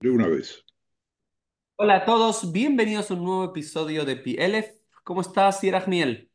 [0.00, 0.64] de una vez.
[1.76, 4.80] Hola a todos, bienvenidos a un nuevo episodio de PLF.
[5.04, 6.30] ¿Cómo estás, Miel?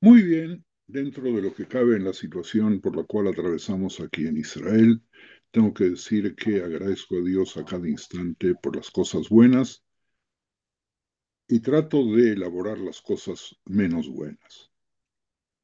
[0.00, 4.26] Muy bien, dentro de lo que cabe en la situación por la cual atravesamos aquí
[4.26, 5.02] en Israel,
[5.50, 9.84] tengo que decir que agradezco a Dios a cada instante por las cosas buenas
[11.48, 14.70] y trato de elaborar las cosas menos buenas.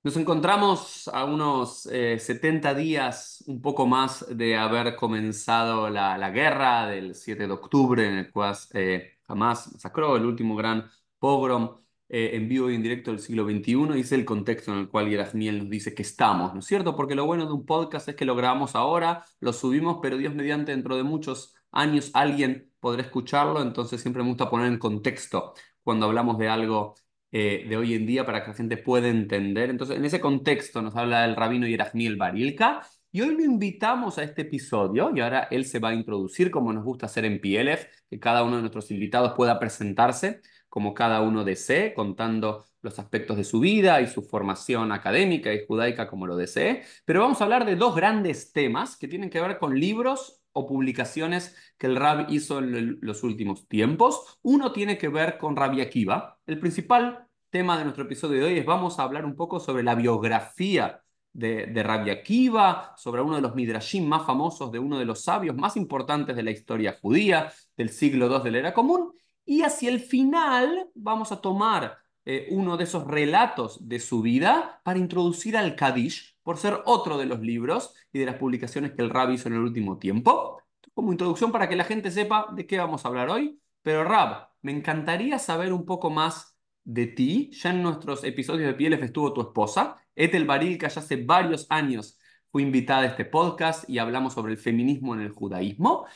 [0.05, 6.30] Nos encontramos a unos eh, 70 días, un poco más de haber comenzado la, la
[6.30, 11.80] guerra del 7 de octubre, en el cual eh, Hamas masacró el último gran pogrom
[12.09, 14.88] eh, en vivo y en directo del siglo XXI, y es el contexto en el
[14.88, 16.97] cual Yerachmiel nos dice que estamos, ¿no es cierto?
[16.97, 20.34] Porque lo bueno de un podcast es que lo grabamos ahora, lo subimos, pero Dios
[20.34, 25.55] mediante, dentro de muchos años alguien podrá escucharlo, entonces siempre me gusta poner en contexto
[25.84, 26.97] cuando hablamos de algo
[27.32, 29.70] eh, de hoy en día para que la gente pueda entender.
[29.70, 32.82] Entonces, en ese contexto nos habla el rabino Yerachmiel Barilka.
[33.10, 36.72] Y hoy lo invitamos a este episodio y ahora él se va a introducir como
[36.72, 41.20] nos gusta hacer en PLF, que cada uno de nuestros invitados pueda presentarse como cada
[41.20, 46.27] uno desee, contando los aspectos de su vida y su formación académica y judaica como
[46.27, 46.83] lo desee.
[47.05, 50.67] Pero vamos a hablar de dos grandes temas que tienen que ver con libros o
[50.67, 54.39] publicaciones que el Rab hizo en los últimos tiempos.
[54.42, 56.39] Uno tiene que ver con Rabbi Akiva.
[56.47, 59.83] El principal tema de nuestro episodio de hoy es vamos a hablar un poco sobre
[59.83, 64.98] la biografía de, de Rabbi Akiva, sobre uno de los midrashim más famosos de uno
[64.98, 68.75] de los sabios más importantes de la historia judía del siglo II de la era
[68.75, 69.12] común.
[69.45, 74.80] Y hacia el final vamos a tomar eh, uno de esos relatos de su vida
[74.84, 79.03] para introducir al Kadish, por ser otro de los libros y de las publicaciones que
[79.03, 80.61] el Rab hizo en el último tiempo.
[80.95, 83.61] Como introducción para que la gente sepa de qué vamos a hablar hoy.
[83.83, 87.51] Pero Rab, me encantaría saber un poco más de ti.
[87.53, 91.67] Ya en nuestros episodios de Pieles estuvo tu esposa, Ethel Baril, que ya hace varios
[91.70, 92.19] años
[92.51, 96.07] fue invitada a este podcast y hablamos sobre el feminismo en el judaísmo.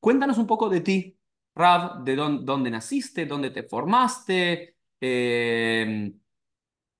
[0.00, 1.18] Cuéntanos un poco de ti,
[1.54, 6.12] Rab, de dónde, dónde naciste, dónde te formaste, eh,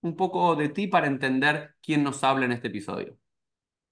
[0.03, 3.18] un poco de ti para entender quién nos habla en este episodio.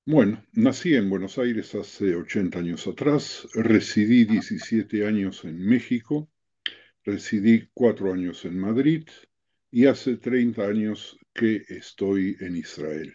[0.05, 6.29] Bueno, nací en Buenos Aires hace 80 años atrás, residí 17 años en México,
[7.05, 9.09] residí 4 años en Madrid
[9.71, 13.15] y hace 30 años que estoy en Israel.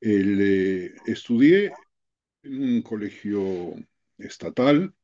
[0.00, 1.72] El, eh, estudié
[2.42, 3.74] en un colegio
[4.16, 4.94] estatal,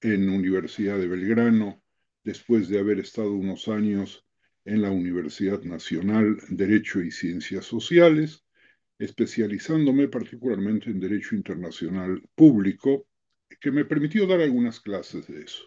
[0.00, 1.82] en Universidad de Belgrano,
[2.24, 4.24] después de haber estado unos años
[4.64, 8.44] en la Universidad Nacional Derecho y Ciencias Sociales,
[8.98, 13.06] especializándome particularmente en Derecho Internacional Público,
[13.60, 15.64] que me permitió dar algunas clases de eso.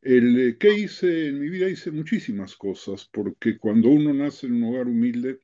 [0.00, 1.68] El, ¿Qué hice en mi vida?
[1.68, 5.40] Hice muchísimas cosas, porque cuando uno nace en un hogar humilde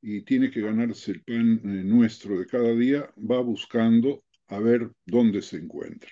[0.00, 4.90] y tiene que ganarse el pan eh, nuestro de cada día, va buscando a ver
[5.06, 6.10] dónde se encuentra.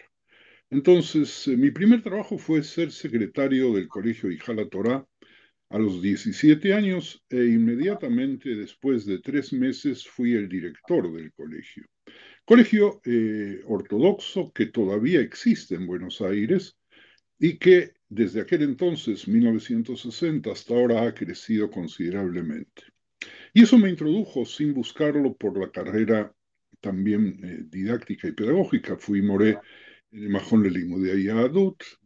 [0.71, 5.07] Entonces, eh, mi primer trabajo fue ser secretario del Colegio Hijala Torah
[5.71, 11.85] a los 17 años e inmediatamente después de tres meses fui el director del colegio.
[12.45, 16.77] Colegio eh, ortodoxo que todavía existe en Buenos Aires
[17.39, 22.85] y que desde aquel entonces, 1960, hasta ahora ha crecido considerablemente.
[23.53, 26.33] Y eso me introdujo sin buscarlo por la carrera
[26.81, 28.97] también eh, didáctica y pedagógica.
[28.97, 29.59] Fui moré
[30.17, 30.71] el Majón de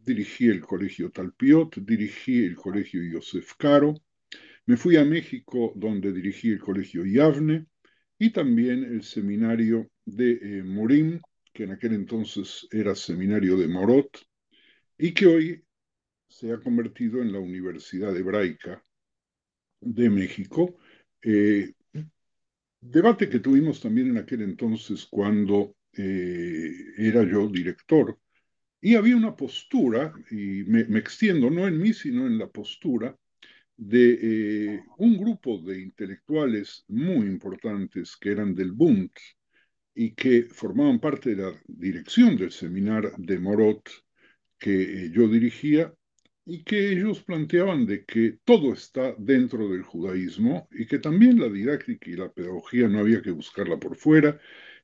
[0.03, 3.95] dirigí el colegio Talpiot, dirigí el colegio Yosef Caro,
[4.65, 7.67] me fui a México donde dirigí el colegio Yavne
[8.19, 11.21] y también el seminario de eh, Morim,
[11.53, 14.09] que en aquel entonces era seminario de Morot
[14.97, 15.63] y que hoy
[16.27, 18.83] se ha convertido en la Universidad Hebraica
[19.79, 20.75] de México.
[21.21, 21.73] Eh,
[22.81, 28.17] debate que tuvimos también en aquel entonces cuando eh, era yo director,
[28.81, 33.15] y había una postura, y me, extiendo no en mí, sino en la postura,
[33.77, 39.11] de eh, un grupo de intelectuales muy importantes que eran del Bund
[39.95, 43.89] y que formaban parte de la dirección del seminar de Morot
[44.59, 45.93] que eh, yo dirigía
[46.45, 51.49] y que ellos planteaban de que todo está dentro del judaísmo y que también la
[51.49, 54.39] didáctica y la pedagogía no había que buscarla por fuera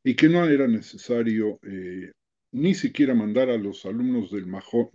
[0.08, 2.14] y que no era necesario eh,
[2.54, 4.90] ni siquiera mandar a los alumnos del, majo,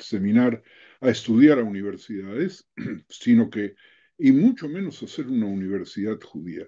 [0.00, 0.62] seminar
[1.00, 2.68] a estudiar a universidades,
[3.08, 3.74] sino que,
[4.18, 6.66] y mucho menos hacer una universidad judía.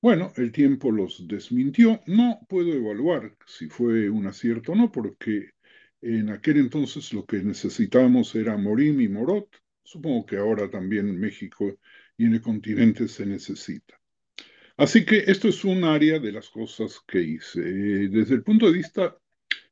[0.00, 2.00] Bueno, el tiempo los desmintió.
[2.06, 5.50] No puedo evaluar si fue un acierto o no, porque
[6.00, 9.48] en aquel entonces lo que necesitábamos era Morim y Morot.
[9.82, 11.78] Supongo que ahora también en México
[12.16, 14.00] y en el continente se necesita.
[14.76, 17.60] Así que esto es un área de las cosas que hice.
[17.60, 19.16] Desde el punto de vista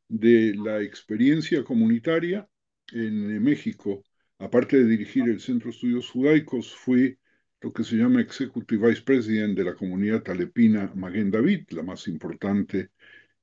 [0.09, 2.49] de la experiencia comunitaria
[2.93, 4.05] en México.
[4.39, 7.19] Aparte de dirigir el Centro de Estudios Judaicos, fui
[7.61, 12.09] lo que se llama Executive Vice President de la comunidad talepina Maguen David, la más
[12.09, 12.91] importante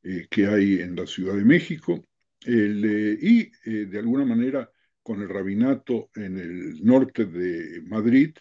[0.03, 2.05] eh, que hay en la Ciudad de México,
[2.45, 4.71] eh, y eh, de alguna manera
[5.01, 8.35] con el rabinato en el norte de Madrid,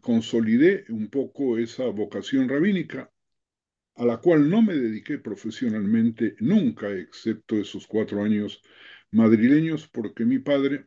[0.00, 3.10] consolidé un poco esa vocación rabínica,
[3.96, 8.62] a la cual no me dediqué profesionalmente nunca, excepto esos cuatro años
[9.10, 10.86] madrileños, porque mi padre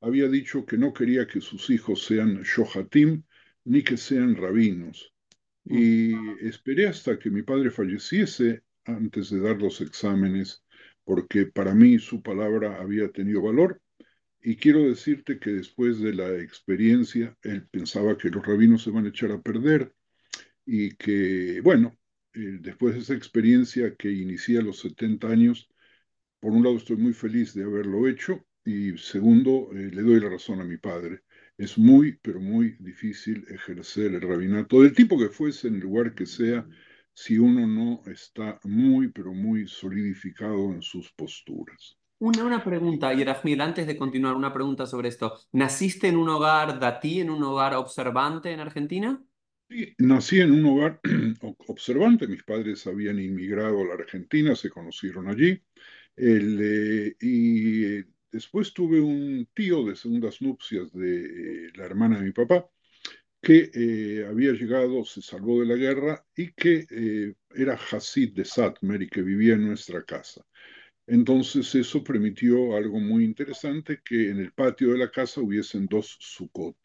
[0.00, 3.22] había dicho que no quería que sus hijos sean shohatim
[3.64, 5.14] ni que sean rabinos.
[5.64, 6.14] Y
[6.46, 10.62] esperé hasta que mi padre falleciese antes de dar los exámenes,
[11.04, 13.80] porque para mí su palabra había tenido valor.
[14.46, 19.06] Y quiero decirte que después de la experiencia, él pensaba que los rabinos se van
[19.06, 19.94] a echar a perder
[20.66, 21.96] y que, bueno,
[22.34, 25.70] eh, después de esa experiencia que inicié a los 70 años,
[26.40, 30.28] por un lado estoy muy feliz de haberlo hecho y segundo, eh, le doy la
[30.28, 31.22] razón a mi padre.
[31.56, 36.14] Es muy, pero muy difícil ejercer el rabinato, del tipo que fuese, en el lugar
[36.14, 36.68] que sea,
[37.14, 41.96] si uno no está muy, pero muy solidificado en sus posturas.
[42.24, 45.38] Una, una pregunta, Yerahmil, antes de continuar, una pregunta sobre esto.
[45.52, 49.22] ¿Naciste en un hogar datí, en un hogar observante en Argentina?
[49.68, 51.00] Sí, nací en un hogar
[51.68, 52.26] observante.
[52.26, 55.60] Mis padres habían inmigrado a la Argentina, se conocieron allí.
[56.16, 62.24] Eh, y eh, después tuve un tío de segundas nupcias de eh, la hermana de
[62.24, 62.66] mi papá,
[63.42, 66.86] que había llegado, se salvó de la guerra y que
[67.54, 70.42] era Hasid de Satmer y que vivía en nuestra casa.
[71.06, 76.16] Entonces eso permitió algo muy interesante, que en el patio de la casa hubiesen dos
[76.18, 76.76] sukkot.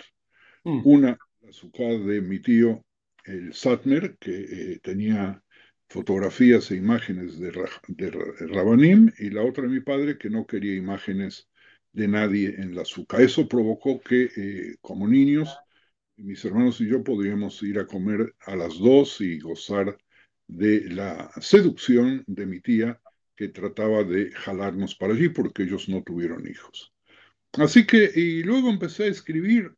[0.63, 0.81] Mm.
[0.83, 2.83] Una, la sukkot de mi tío,
[3.25, 5.41] el Satmer, que eh, tenía
[5.87, 7.51] fotografías e imágenes de,
[7.87, 8.11] de,
[8.47, 11.47] Rabanim, y la otra de mi padre, que no quería imágenes
[11.93, 13.19] de nadie en la sukkot.
[13.19, 15.57] Eso provocó que como niños
[16.19, 19.97] mis hermanos y yo podríamos ir a comer a las dos y gozar
[20.47, 22.99] de la seducción de mi tía
[23.39, 26.93] que trataba de jalarnos para allí porque ellos no tuvieron hijos.
[27.53, 29.71] Así que, y luego empecé a escribir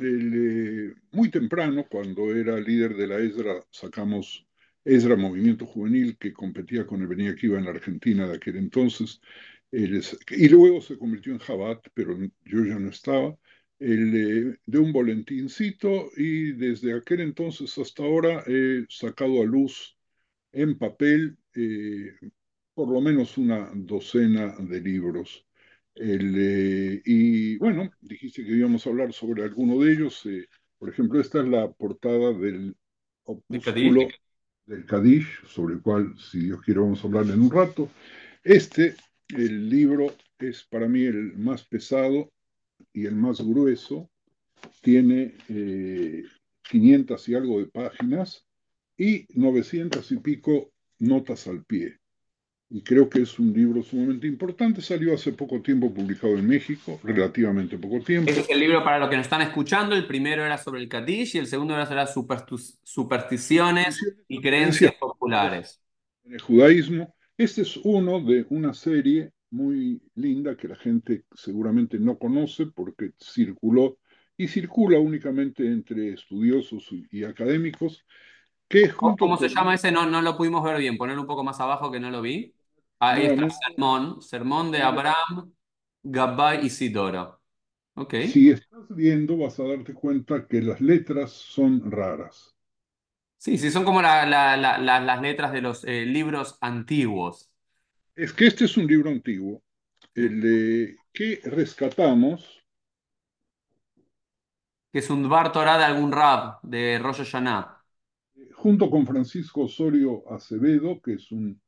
[0.00, 4.46] eh, muy temprano, cuando era líder de la ESRA, sacamos
[4.84, 9.20] ESRA Movimiento Juvenil, que competía con el Beni Akiva en la Argentina de aquel entonces,
[9.72, 13.36] y luego se convirtió en Jabat, pero yo ya no estaba
[13.80, 19.96] el, de un boletincito y desde aquel entonces hasta ahora he sacado a luz
[20.52, 22.12] en papel eh,
[22.80, 25.44] por lo menos una docena de libros.
[25.94, 30.24] El, eh, y bueno, dijiste que íbamos a hablar sobre alguno de ellos.
[30.24, 30.48] Eh,
[30.78, 32.74] por ejemplo, esta es la portada del
[33.24, 34.08] opúsculo
[34.64, 37.90] del Kadish, sobre el cual, si Dios quiere, vamos a hablar en un rato.
[38.42, 38.94] Este,
[39.28, 42.32] el libro, es para mí el más pesado
[42.94, 44.08] y el más grueso
[44.80, 45.34] tiene
[46.62, 48.46] 500 eh, y algo de páginas
[48.96, 51.99] y 900 y pico notas al pie.
[52.72, 54.80] Y creo que es un libro sumamente importante.
[54.80, 58.30] Salió hace poco tiempo publicado en México, relativamente poco tiempo.
[58.30, 59.96] Ese es el libro para los que nos están escuchando.
[59.96, 62.14] El primero era sobre el Kadish y el segundo era sobre las
[62.84, 65.82] supersticiones y creencias populares.
[66.22, 71.98] En el judaísmo, este es uno de una serie muy linda que la gente seguramente
[71.98, 73.98] no conoce porque circuló
[74.36, 78.06] y circula únicamente entre estudiosos y académicos.
[78.68, 79.90] Que junto ¿Cómo se llama ese?
[79.90, 80.96] No, no lo pudimos ver bien.
[80.96, 82.54] Ponerlo un poco más abajo que no lo vi.
[83.00, 84.22] Ahí está el sermón.
[84.22, 85.52] Sermón de Abraham,
[86.02, 87.40] Gabay y Sidoro.
[87.94, 88.28] Okay.
[88.28, 92.54] Si estás viendo, vas a darte cuenta que las letras son raras.
[93.36, 97.50] Sí, sí, son como las letras de los eh, libros antiguos.
[98.14, 99.62] Es que este es un libro antiguo,
[100.14, 102.62] el que rescatamos.
[104.92, 107.82] Que es un Bar Torah de algún rab, de Rosh Hashanah.
[108.54, 111.60] Junto con Francisco Osorio Acevedo, que es un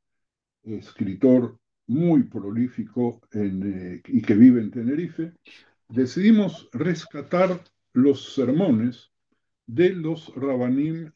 [0.65, 5.33] escritor muy prolífico eh, y que vive en Tenerife,
[5.89, 9.11] decidimos rescatar los sermones
[9.67, 11.13] de los rabanim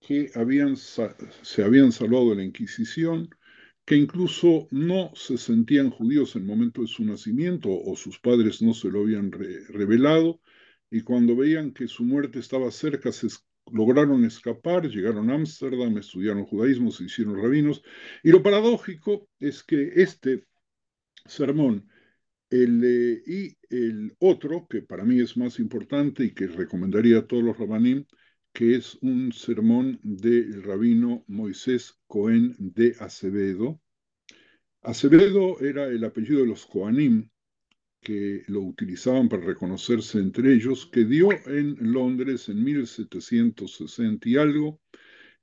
[0.00, 3.28] que habían, se habían salvado de la Inquisición
[3.84, 8.62] que incluso no se sentían judíos en el momento de su nacimiento o sus padres
[8.62, 10.40] no se lo habían revelado
[10.90, 13.28] y cuando veían que su muerte estaba cerca se
[13.72, 17.82] lograron escapar, llegaron a Ámsterdam, estudiaron judaísmo, se hicieron rabinos
[18.22, 20.46] y lo paradójico es que este
[21.26, 21.88] sermón
[22.50, 27.26] el, eh, y el otro, que para mí es más importante y que recomendaría a
[27.26, 28.04] todos los rabanim,
[28.52, 33.80] que es un sermón del rabino Moisés Cohen de Acevedo,
[34.82, 37.28] Acevedo era el apellido de los Coanim,
[38.00, 44.80] que lo utilizaban para reconocerse entre ellos, que dio en Londres en 1760 y algo,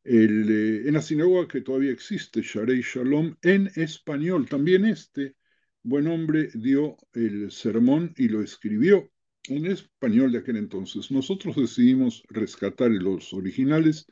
[0.04, 4.48] eh, en la sinagoga que todavía existe, Sharei Shalom, en español.
[4.48, 5.36] También este
[5.84, 9.10] buen hombre dio el sermón y lo escribió
[9.50, 11.12] en español de aquel entonces.
[11.12, 14.08] Nosotros decidimos rescatar los originales,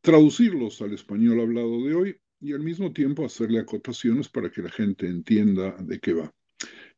[0.00, 4.70] traducirlos al español hablado de hoy y al mismo tiempo hacerle acotaciones para que la
[4.70, 6.34] gente entienda de qué va.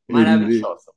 [0.08, 0.94] Maravilloso.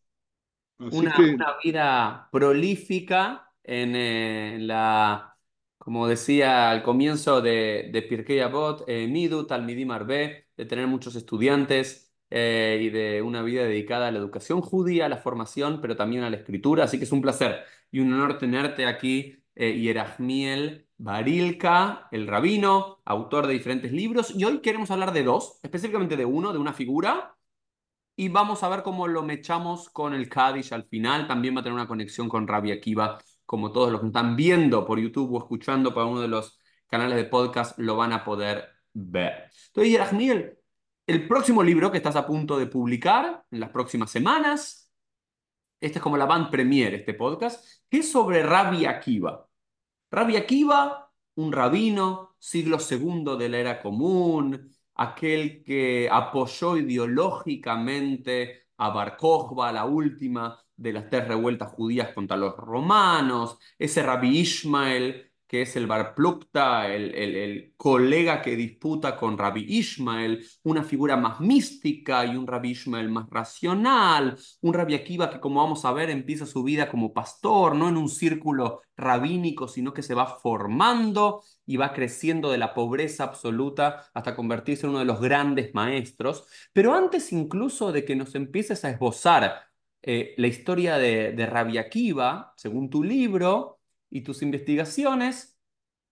[0.80, 5.38] una, vida prolífica en, la,
[5.78, 11.16] como decía al comienzo de, de Pirkei Avot, eh, Midu, Talmidim Arbe, de tener muchos
[11.16, 15.96] estudiantes eh, y de una vida dedicada a la educación judía, a la formación, pero
[15.96, 16.84] también a la escritura.
[16.84, 23.02] Así que es un placer y un honor tenerte aquí, eh, Yerachmiel Barilka, el rabino,
[23.06, 24.36] autor de diferentes libros.
[24.36, 27.37] Y hoy queremos hablar de dos, específicamente de uno, de una figura
[28.20, 31.28] y vamos a ver cómo lo mechamos con el Kaddish al final.
[31.28, 34.86] También va a tener una conexión con Rabbi Akiva, como todos los que están viendo
[34.86, 38.70] por YouTube o escuchando por uno de los canales de podcast lo van a poder
[38.92, 39.52] ver.
[39.68, 40.58] Entonces, Yerachmiel,
[41.06, 44.92] el próximo libro que estás a punto de publicar en las próximas semanas,
[45.80, 49.48] este es como la band premier, este podcast, que es sobre Rabbi Akiva.
[50.10, 58.89] Rabbi Akiva, un rabino, siglo segundo de la era común, aquel que apoyó ideológicamente a
[58.89, 59.18] Bar
[59.74, 65.75] la última de las tres revueltas judías contra los romanos, ese rabbi Ishmael que es
[65.75, 72.25] el Bar Plukta, el, el, colega que disputa con Rabbi Ishmael, una figura más mística
[72.25, 76.46] y un Rabbi Ishmael más racional, un Rabbi Akiva que como vamos a ver empieza
[76.46, 81.77] su vida como pastor, no en un círculo rabínico, sino que se va formando y
[81.77, 86.46] va creciendo de la pobreza absoluta hasta convertirse en uno de los grandes maestros.
[86.74, 89.62] Pero antes incluso de que nos empieces a esbozar
[90.01, 93.76] eh, la historia de, de Rabbi Akiva, según tu libro,
[94.10, 95.58] y tus investigaciones,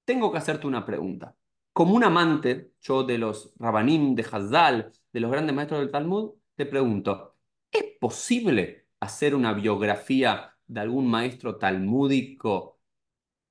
[0.05, 1.35] tengo que hacerte una pregunta.
[1.73, 6.31] Como un amante, yo de los Rabanim, de Hazdal, de los grandes maestros del Talmud,
[6.55, 7.35] te pregunto,
[7.71, 12.79] ¿es posible hacer una biografía de algún maestro talmúdico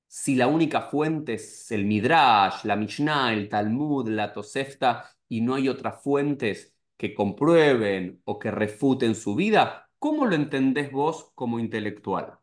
[0.07, 5.55] si la única fuente es el Midrash, la Mishnah, el Talmud, la Tosefta y no
[5.55, 9.89] hay otras fuentes que comprueben o que refuten su vida?
[9.99, 12.39] ¿Cómo lo entendés vos como intelectual?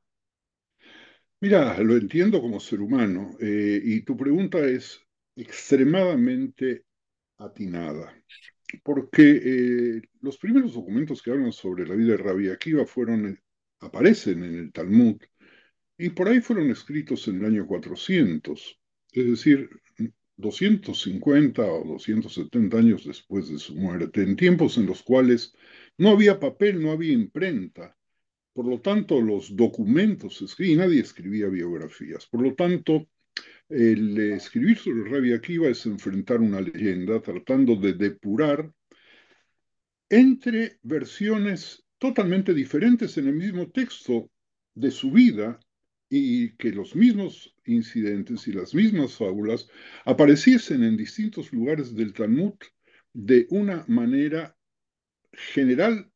[1.43, 5.01] Mira, lo entiendo como ser humano eh, y tu pregunta es
[5.35, 6.85] extremadamente
[7.39, 8.15] atinada,
[8.85, 13.37] porque eh, los primeros documentos que hablan sobre la vida de Rabbi Akiva eh,
[13.81, 15.17] aparecen en el Talmud
[15.99, 18.81] y por ahí fueron escritos en el año 400,
[19.13, 19.69] es decir,
[20.37, 25.55] 250 o 270 años después de su muerte, en tiempos en los cuales
[25.99, 27.97] no había papel, no había imprenta.
[28.53, 32.27] Por lo tanto, los documentos y nadie escribía biografías.
[32.27, 33.09] Por lo tanto,
[33.69, 38.71] el escribir sobre Rabbi Akiva es enfrentar una leyenda tratando de depurar
[40.11, 44.31] entre versiones totalmente diferentes en el mismo texto
[44.75, 45.59] de su vida
[46.11, 49.67] y que los mismos incidentes y las mismas fábulas
[50.05, 52.53] apareciesen en distintos lugares del Talmud
[53.15, 54.55] de una manera
[55.33, 56.12] general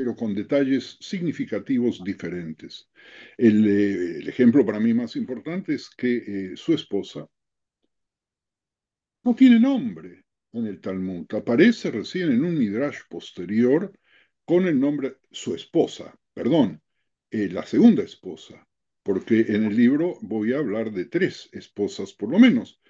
[0.00, 2.88] pero con detalles significativos diferentes.
[3.36, 7.28] El, eh, ejemplo para mí más importante es que eh, su esposa
[9.22, 11.26] no tiene nombre en el Talmud.
[11.34, 13.92] Aparece recién en un midrash posterior
[14.46, 16.80] con el nombre su esposa, perdón,
[17.30, 18.66] eh, la segunda esposa,
[19.02, 22.80] porque en el libro voy a hablar de tres esposas por lo menos.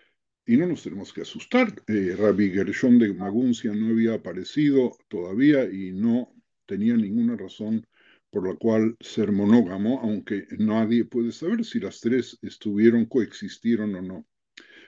[0.46, 1.74] Y no nos tenemos que asustar.
[1.88, 6.39] Rabbi Gershon de Maguncia no había aparecido todavía y no
[6.70, 7.84] tenía ninguna razón
[8.30, 14.02] por la cual ser monógamo, aunque nadie puede saber si las tres estuvieron, coexistieron o
[14.02, 14.26] no.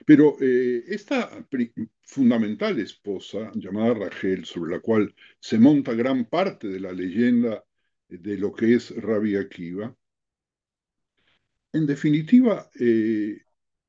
[0.05, 1.45] Pero eh, esta
[2.03, 7.65] fundamental esposa, llamada Rachel, sobre la cual se monta gran parte de la leyenda
[8.07, 9.93] de lo que es Rabbi Akiva,
[11.73, 13.41] en definitiva, eh,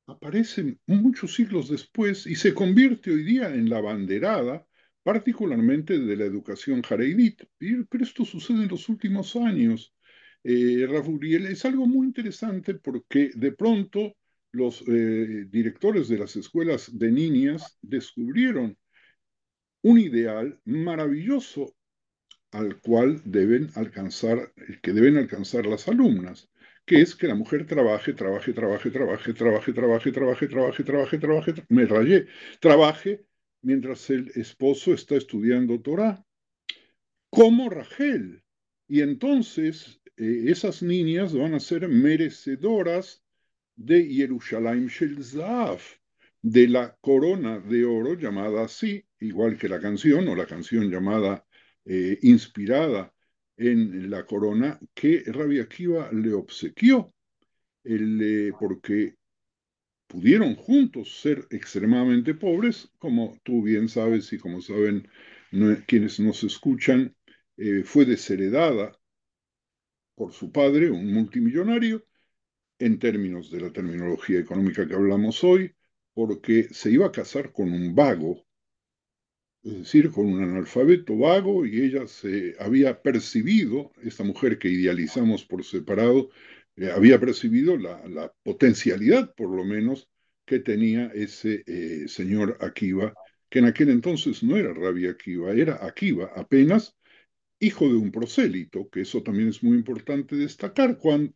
[0.07, 4.67] aparece muchos siglos después y se convierte hoy día en la banderada
[5.05, 7.43] particularmente de la educación jareidit.
[7.59, 9.93] Pero esto sucede en los últimos años.
[10.43, 14.15] Eh, Rafuriel, es algo muy interesante porque de pronto
[14.51, 18.75] los eh, directores de las escuelas de niñas descubrieron
[19.83, 21.75] un ideal maravilloso
[22.49, 26.49] al cual deben alcanzar, que deben alcanzar las alumnas,
[26.83, 31.53] que es que la mujer trabaje, trabaje, trabaje, trabaje, trabaje, trabaje, trabaje, trabaje, trabaje, trabaje,
[31.69, 32.25] me rayé,
[32.59, 33.24] trabaje
[33.65, 36.23] mientras el esposo está estudiando Torah,
[37.31, 38.43] como Rachel.
[38.87, 43.23] Y entonces eh, esas niñas van a ser merecedoras
[43.75, 45.79] de Yerushalayim Shel Zahav,
[46.43, 51.43] de la corona de oro llamada así, igual que la canción o la canción llamada
[51.85, 53.11] eh, inspirada
[53.57, 57.11] en la corona que Rabbi Akiva le obsequió,
[57.83, 59.15] el, porque
[60.07, 65.07] pudieron juntos ser extremadamente pobres, como tú bien sabes y como saben
[65.87, 67.15] quienes nos escuchan,
[67.57, 68.99] eh, fue desheredada
[70.15, 72.05] por su padre, un multimillonario,
[72.79, 75.73] en términos de la terminología económica que hablamos hoy,
[76.13, 78.45] porque se iba a casar con un vago,
[79.63, 85.43] es decir, con un analfabeto vago, y ella se había percibido, esta mujer que idealizamos
[85.45, 86.29] por separado,
[86.77, 90.09] eh, había percibido la, potencialidad, por lo menos,
[90.45, 93.13] que tenía ese eh, señor Akiva,
[93.49, 96.95] que en aquel entonces no era Rabbi Akiva, era Akiva apenas,
[97.59, 100.97] hijo de un prosélito, que eso también es muy importante destacar.
[100.97, 101.33] Cuando...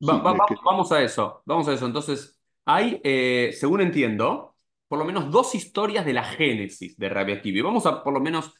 [0.00, 1.86] vamos a eso, vamos a eso.
[1.86, 4.56] Entonces, hay, eh, según entiendo,
[4.88, 7.68] por lo menos dos historias de la génesis de Rabbi Akiva.
[7.68, 8.54] Vamos a por lo menos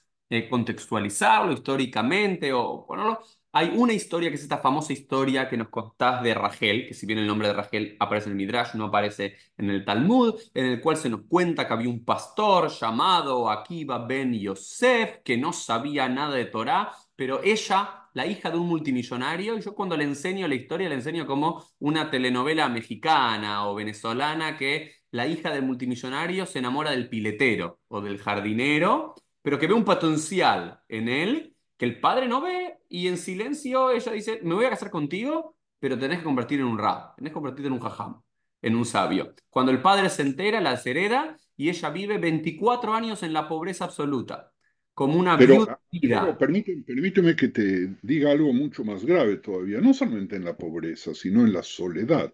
[0.51, 3.21] contextualizarlo históricamente o ponerlo
[3.57, 7.07] hay una historia que es esta famosa historia que nos contás de Rachel, que si
[7.07, 10.67] bien el nombre de Rachel aparece en el Midrash, no aparece en el Talmud, en
[10.67, 15.53] el cual se nos cuenta que había un pastor llamado Akiva ben Yosef, que no
[15.53, 20.03] sabía nada de Torah, pero ella, la hija de un multimillonario, y yo cuando le
[20.03, 25.63] enseño la historia, le enseño como una telenovela mexicana o venezolana que la hija del
[25.63, 31.54] multimillonario se enamora del piletero o del jardinero, pero que ve un potencial en él
[31.77, 35.57] que el padre no ve y en silencio ella dice, me voy a casar contigo,
[35.79, 38.21] pero tenés que convertir en un rab, tenés que convertirte en un jajam,
[38.63, 39.35] en un sabio.
[39.51, 43.85] Cuando el padre se entera, la hereda y ella vive 24 años en la pobreza
[43.85, 44.53] absoluta,
[44.95, 50.37] como una pero, Pero permíteme, que te diga algo mucho más grave todavía, no solamente
[50.37, 52.33] en la pobreza, sino en la soledad,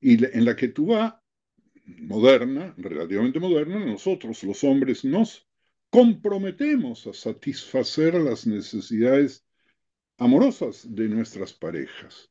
[0.00, 1.14] y en la que tú vas
[1.84, 5.47] moderna, relativamente moderna, nosotros los hombres nos
[5.90, 9.44] comprometemos a satisfacer las necesidades
[10.18, 12.30] amorosas de nuestras parejas.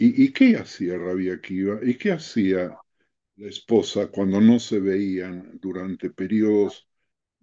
[0.00, 1.80] ¿Y, qué hacía Rabia Akiva?
[1.82, 2.78] ¿Y qué hacía
[3.36, 6.86] la esposa cuando no se veían durante periodos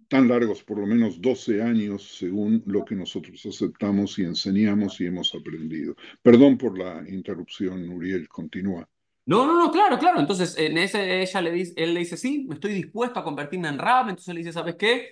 [0.08, 5.06] tan largos, por lo menos 12 años, según lo que nosotros aceptamos y enseñamos y
[5.06, 5.96] hemos aprendido?
[6.22, 8.88] Perdón por la interrupción, Uriel, continúa.
[9.26, 10.20] No, no, no, claro, claro.
[10.20, 13.68] Entonces, en ese, ella le dice, él le dice, sí, me estoy dispuesto a convertirme
[13.68, 14.08] en rap.
[14.08, 15.10] Entonces le dice, ¿sabes qué?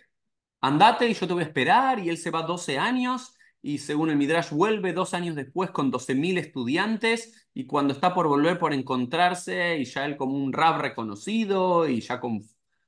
[0.61, 1.99] Andate y yo te voy a esperar.
[2.01, 5.91] Y él se va 12 años y según el Midrash vuelve dos años después con
[5.91, 10.81] 12.000 estudiantes y cuando está por volver por encontrarse y ya él como un rap
[10.81, 12.41] reconocido y ya con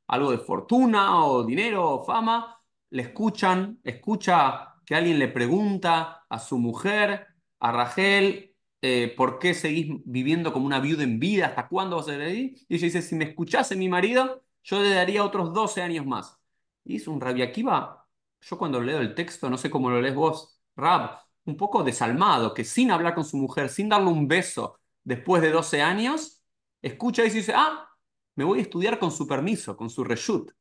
[0.08, 2.60] algo de fortuna o dinero o fama,
[2.90, 7.26] le escuchan, escucha que alguien le pregunta a su mujer,
[7.60, 8.55] a Rachel,
[8.86, 11.46] eh, ¿por qué seguís viviendo como una viuda en vida?
[11.46, 12.54] ¿Hasta cuándo vas a ahí?
[12.68, 16.38] Y ella dice, si me escuchase mi marido, yo le daría otros 12 años más.
[16.84, 18.06] Y es un Rabbi Akiva,
[18.40, 22.54] yo cuando leo el texto, no sé cómo lo lees vos, Rab, un poco desalmado,
[22.54, 26.42] que sin hablar con su mujer, sin darle un beso después de 12 años,
[26.82, 27.88] escucha y dice, ah,
[28.36, 30.52] me voy a estudiar con su permiso, con su reshut,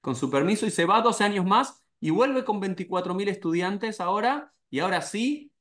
[0.00, 4.52] con su permiso y se va 12 años más y vuelve con 24.000 estudiantes ahora
[4.70, 5.51] y ahora sí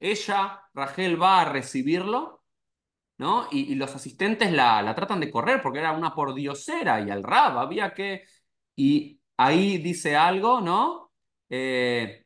[0.00, 2.44] ella, Rachel, va a recibirlo,
[3.18, 3.48] ¿no?
[3.50, 7.58] Y, los asistentes la, la, tratan de correr porque era una pordiosera y al rab
[7.58, 8.24] había que...
[8.76, 11.12] Y ahí dice algo, ¿no?
[11.48, 12.24] Eh,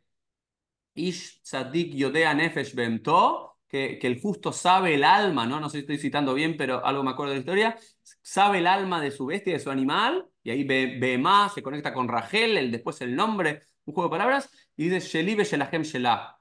[0.94, 5.61] Ish Tzadik Yodea Nefesh Bemto, que, que el justo sabe el alma, ¿no?
[5.61, 7.78] No sé si estoy citando bien, pero algo me acuerdo de la historia.
[8.22, 11.62] Sabe el alma de su bestia, de su animal, y ahí ve, ve más, se
[11.62, 15.83] conecta con Rachel, el, después el nombre, un juego de palabras, y dice Shelibe Shelahem
[15.83, 16.39] Shelah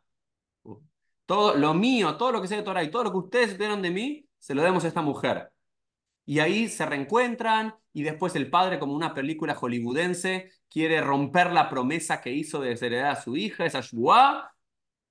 [1.29, 3.83] todo lo mío, todo lo que sé de Torah y todo lo que ustedes vieron
[3.83, 5.51] de mí, se lo demos a esta mujer.
[6.25, 11.69] Y ahí se reencuentran y después el padre, como una película hollywoodense, quiere romper la
[11.69, 14.55] promesa que hizo de desheredar a su hija, esa Shua,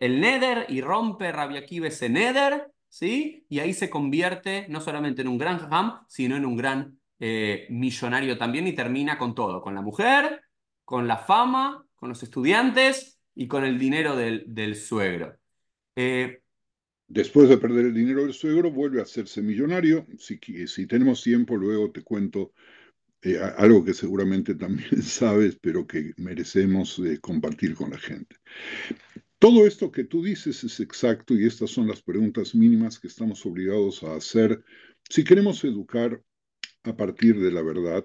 [0.00, 3.46] el Neder, y rompe Rabbi Akiva ese Neder, ¿sí?
[3.48, 7.68] Y ahí se convierte no solamente en un gran ham, sino en un gran eh,
[7.70, 10.42] millonario también y termina con todo, con la mujer,
[10.84, 15.37] con la fama, con los estudiantes y con el dinero del, del suegro.
[16.00, 16.38] Eh,
[17.08, 20.06] Después de perder el dinero del suegro, vuelve a hacerse millonario.
[20.18, 22.52] Si, si tenemos tiempo, luego te cuento
[23.22, 28.36] eh, algo que seguramente también sabes, pero que merecemos eh, compartir con la gente.
[29.38, 33.44] Todo esto que tú dices es exacto y estas son las preguntas mínimas que estamos
[33.46, 34.62] obligados a hacer
[35.08, 36.22] si queremos educar
[36.82, 38.04] a partir de la verdad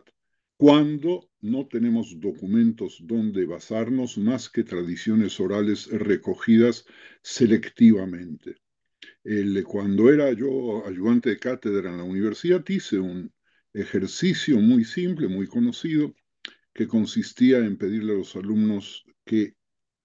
[0.58, 6.86] cuando no tenemos documentos donde basarnos más que tradiciones orales recogidas
[7.22, 8.56] selectivamente.
[9.26, 13.32] El, cuando era yo ayudante de cátedra en la universidad, hice un
[13.74, 16.16] ejercicio muy simple, muy conocido,
[16.74, 19.56] que consistía en pedirle a los alumnos que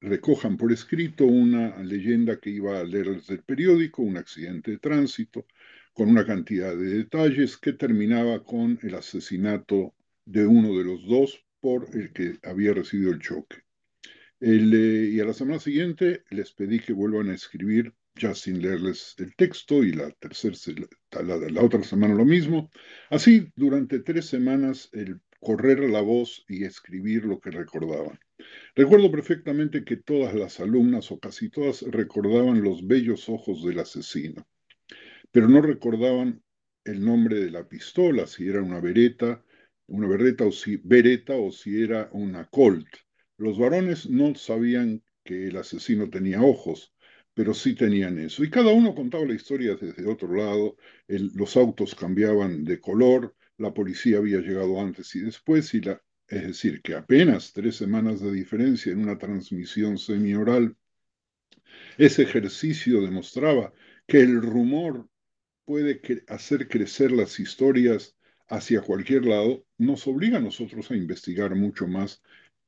[0.00, 5.46] recojan por escrito una leyenda que iba a leerles del periódico, un accidente de tránsito,
[5.92, 9.94] con una cantidad de detalles que terminaba con el asesinato
[10.28, 13.62] de uno de los dos por el que había recibido el choque.
[14.40, 19.14] Eh, y a la semana siguiente les pedí que vuelvan a escribir ya sin leerles
[19.18, 20.56] el texto y la, tercera,
[21.22, 22.70] la, otra semana lo mismo.
[23.10, 28.18] Así, durante tres semanas, el correr la voz y escribir lo que recordaban.
[28.74, 34.46] Recuerdo perfectamente que todas las alumnas o casi todas recordaban los bellos ojos del asesino,
[35.30, 36.42] pero no recordaban
[36.84, 39.42] el nombre de la pistola, si era una bereta,
[39.88, 42.88] una bereta o si bereta o si era una Colt.
[43.36, 46.94] Los varones no sabían que el asesino tenía ojos,
[47.34, 48.42] pero sí tenían eso.
[48.42, 53.72] Y cada uno contaba la historia desde otro lado, los autos cambiaban de color, la
[53.72, 55.80] policía había llegado antes y después, y
[56.28, 60.76] es decir, que apenas tres semanas de diferencia en una transmisión semioral.
[61.96, 63.72] Ese ejercicio demostraba
[64.06, 65.08] que el rumor
[65.64, 68.17] puede hacer crecer las historias
[68.48, 72.22] hacia cualquier lado, nos obliga a nosotros a investigar mucho más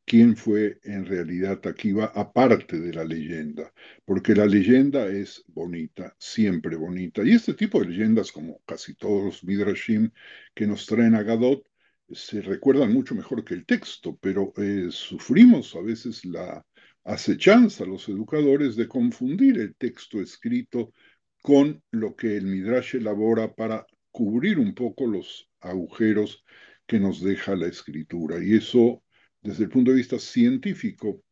[0.05, 3.73] quién fue en realidad Akiva, aparte de la leyenda,
[4.05, 7.23] porque la leyenda es bonita, siempre bonita.
[7.25, 10.11] Y este tipo de leyendas, como casi todos los Midrashim
[10.55, 11.65] que nos traen a Gadot,
[12.11, 16.67] se recuerdan mucho mejor que el texto, pero eh, sufrimos a veces la
[17.05, 20.93] acechanza, los educadores, de confundir el texto escrito
[21.41, 26.45] con lo que el Midrash elabora para cubrir un poco los agujeros
[26.87, 28.43] que nos deja la escritura.
[28.43, 29.03] Y eso
[29.43, 31.23] desde el punto de vista científico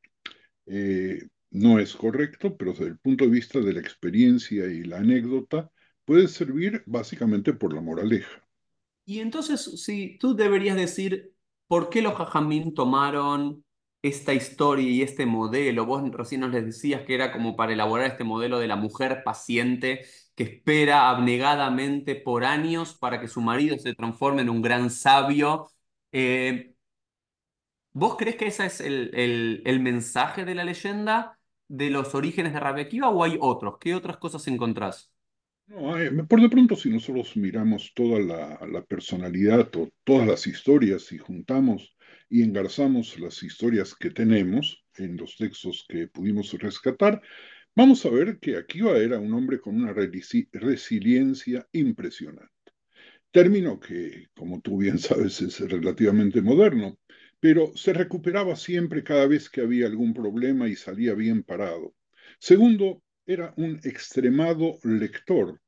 [0.67, 4.99] eh, no es correcto, pero desde el punto de vista de la experiencia y la
[4.99, 5.71] anécdota
[6.05, 8.47] puede servir básicamente por la moraleja.
[9.05, 11.33] Y entonces, si tú deberías decir
[11.67, 13.65] por qué los jajamín tomaron
[14.03, 18.07] esta historia y este modelo, vos recién nos les decías que era como para elaborar
[18.07, 20.05] este modelo de la mujer paciente
[20.39, 25.67] que espera abnegadamente por años para que su marido se transforme en un gran sabio.
[26.13, 26.75] Eh,
[27.93, 32.61] ¿Vos crees que ese es el, el, mensaje de la leyenda de los orígenes de
[32.61, 33.79] Rabbi Akiva o hay otros?
[33.81, 35.11] ¿Qué otras cosas encontrás?
[35.67, 35.97] No,
[36.29, 41.19] por de pronto, si nosotros miramos toda la, la, personalidad o todas las historias y
[41.19, 41.97] juntamos
[42.31, 47.21] y engarzamos las historias que tenemos en los textos que pudimos rescatar,
[47.79, 52.73] vamos a ver que Akiva era un hombre con una resiliencia impresionante.
[53.31, 56.99] Término que, como tú bien sabes, es relativamente moderno
[57.41, 61.95] pero se recuperaba siempre cada vez que había algún problema y salía bien parado.
[62.41, 65.61] Segundo, era un extremado lector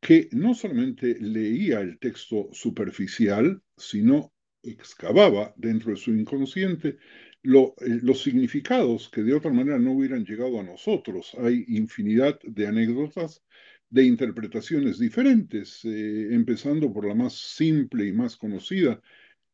[0.00, 6.96] que no solamente leía el texto superficial, sino excavaba dentro de su inconsciente
[7.42, 11.34] eh, los significados que de otra manera no hubieran llegado a nosotros.
[11.38, 13.42] Hay infinidad de anécdotas
[13.88, 19.00] de interpretaciones diferentes, eh, empezando por la más simple y más conocida,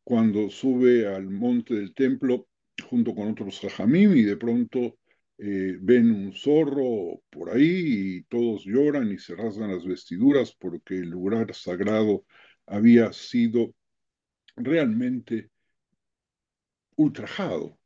[0.04, 2.48] cuando sube al monte del templo
[2.88, 4.98] junto con otros jajamim y de pronto
[5.38, 10.96] eh, ven un zorro por ahí y todos lloran y se rasgan las vestiduras porque
[10.96, 12.24] el lugar sagrado
[12.66, 13.74] había sido
[14.56, 15.50] realmente
[16.96, 17.78] ultrajado.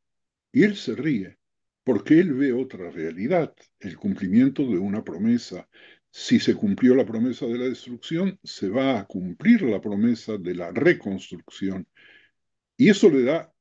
[0.51, 1.37] Y él se ríe
[1.83, 5.67] porque él ve otra realidad, el cumplimiento de una promesa.
[6.09, 10.55] Si se cumplió la promesa de la destrucción, se va a cumplir la promesa de
[10.55, 11.87] la reconstrucción
[12.81, 13.53] y eso le da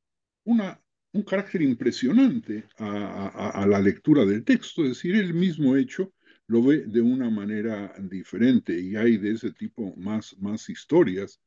[0.45, 0.81] una,
[1.13, 6.15] un carácter impresionante a, la lectura del texto, es decir, el mismo hecho
[6.47, 11.39] lo ve de una manera diferente y hay de ese tipo más, más historias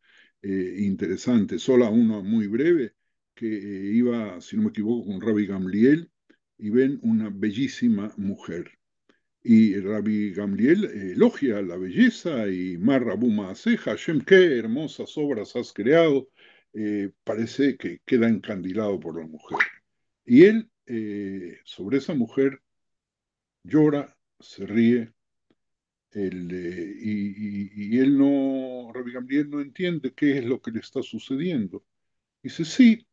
[0.43, 1.63] eh, interesantes.
[1.63, 2.93] Solo una muy breve
[3.35, 6.09] que eh, iba, si no me equivoco, con Rabbi Gamliel
[6.57, 8.71] y ven una bellísima mujer.
[9.43, 16.29] Y Rabbi Gamliel elogia la belleza y Marrabuma Aseja, Hashem, qué hermosas obras has creado.
[16.73, 19.59] Eh, parece que queda encandilado por la mujer.
[20.25, 22.61] Y él, eh, sobre esa mujer,
[23.63, 25.13] llora, se ríe,
[26.15, 31.83] eh, y, él no, Rabbi Gabriel no entiende qué es lo que le está sucediendo.
[32.43, 33.07] Dice, sí,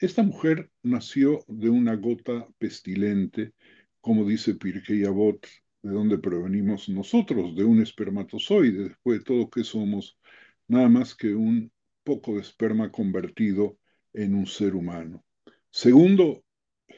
[0.00, 3.52] esta mujer nació de una gota pestilente,
[4.00, 5.46] como dice Pirkei Avot,
[5.82, 10.18] de donde provenimos nosotros, de un espermatozoide, después de todo que somos
[10.66, 11.70] nada más que un
[12.02, 13.78] poco de esperma convertido
[14.12, 15.24] en un ser humano.
[15.70, 16.44] Segundo,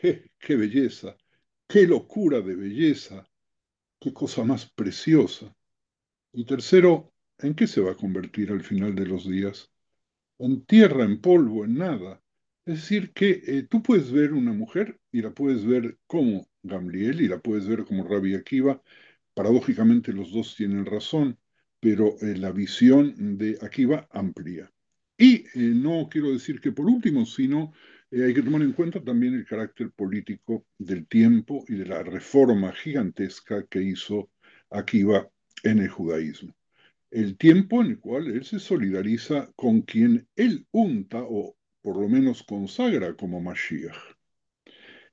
[0.01, 1.17] qué belleza,
[1.67, 3.29] qué locura de belleza,
[4.01, 5.55] qué cosa más preciosa.
[6.33, 9.71] Y tercero, ¿en qué se va a convertir al final de los días?
[10.39, 12.23] En tierra, en polvo, en nada.
[12.67, 17.21] Es decir, que eh, tú puedes ver una mujer y la puedes ver como Gamliel
[17.21, 18.83] y la puedes ver como Rabbi Akiva.
[19.35, 21.39] Paradójicamente los dos tienen razón,
[21.79, 24.73] pero eh, la visión de Akiva amplia.
[25.17, 27.73] Y eh, no quiero decir que por último, sino
[28.11, 32.73] hay que tomar en cuenta también el carácter político del tiempo y de la reforma
[32.73, 34.31] gigantesca que hizo
[34.71, 35.31] Akiva
[35.63, 36.53] en el judaísmo.
[37.13, 42.09] El tiempo en el cual él se solidariza con quien él unta o por lo
[42.09, 43.94] menos consagra como Mashiach.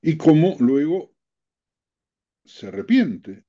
[0.02, 1.14] Y cómo luego
[2.46, 3.44] se arrepiente,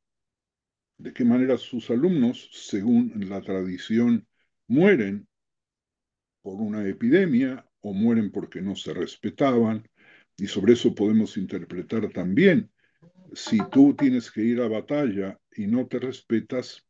[0.98, 4.28] de qué manera sus alumnos, según la tradición,
[4.66, 5.26] mueren
[6.42, 9.88] por una epidemia o mueren porque no se respetaban.
[10.36, 12.70] Y sobre eso podemos interpretar también,
[13.32, 16.86] si tú tienes que ir a batalla y no te respetas,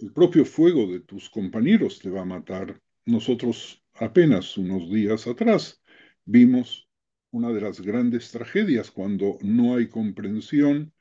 [0.00, 2.82] el propio fuego de tus compañeros te va a matar.
[3.06, 5.82] Nosotros apenas unos días atrás
[6.24, 6.88] vimos
[7.30, 10.92] una de las grandes tragedias cuando no hay comprensión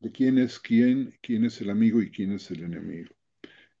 [0.00, 3.14] de quién es quién, quién es el amigo y quién es el enemigo.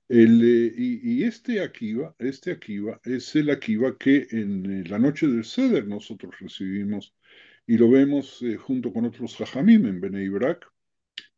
[0.08, 2.58] El, eh, y, este Akiva, este
[3.04, 7.14] es el Akiva que en eh, la noche del Seder nosotros recibimos
[7.66, 10.66] y lo vemos eh, junto con otros Jajamim en Bnei Brak.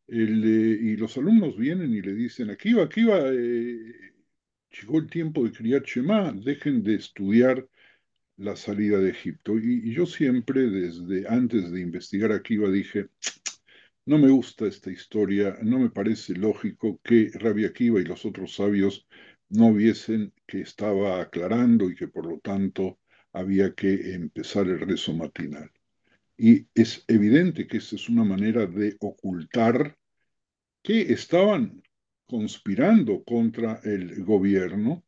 [0.07, 3.19] y los alumnos vienen y le dicen, Akiva, Akiva,
[4.73, 7.67] llegó el tiempo de criar Shema, dejen de estudiar
[8.37, 9.57] la salida de Egipto.
[9.57, 13.07] Y, yo siempre, desde antes de investigar Akiva, dije,
[14.05, 18.55] no me gusta esta historia, no me parece lógico que Rabbi Akiva y los otros
[18.55, 19.07] sabios
[19.49, 22.99] no viesen que estaba aclarando y que por lo tanto
[23.31, 25.71] había que empezar el rezo matinal.
[26.35, 29.95] Y es evidente que esta es una manera de ocultar
[30.81, 31.82] que estaban
[32.33, 35.05] conspirando contra el gobierno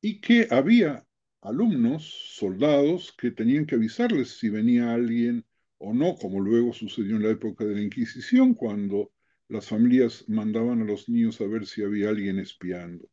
[0.00, 1.04] y que había
[1.42, 2.04] alumnos,
[2.36, 5.44] soldados, que tenían que avisarles si venía alguien
[5.78, 9.10] o no, como luego sucedió en la época de la Inquisición, cuando
[9.48, 13.10] las familias mandaban a los niños a ver si había alguien espiando.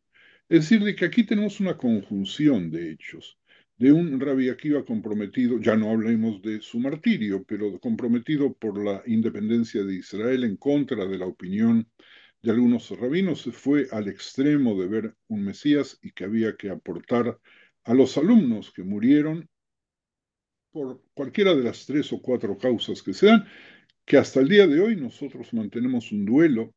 [0.47, 3.39] Es decir, de que aquí tenemos una conjunción de hechos,
[3.77, 9.01] de un Rabbi Akiva comprometido, ya no hablemos de su martirio, pero comprometido por la
[9.07, 11.87] independencia de Israel en contra de la opinión
[12.43, 16.69] de algunos rabinos se fue al extremo de ver un Mesías y que había que
[16.69, 17.39] aportar
[17.85, 19.49] a los alumnos que murieron
[20.71, 23.45] por cualquiera de las tres o cuatro causas que sean,
[24.05, 26.75] que hasta el día de hoy nosotros mantenemos un duelo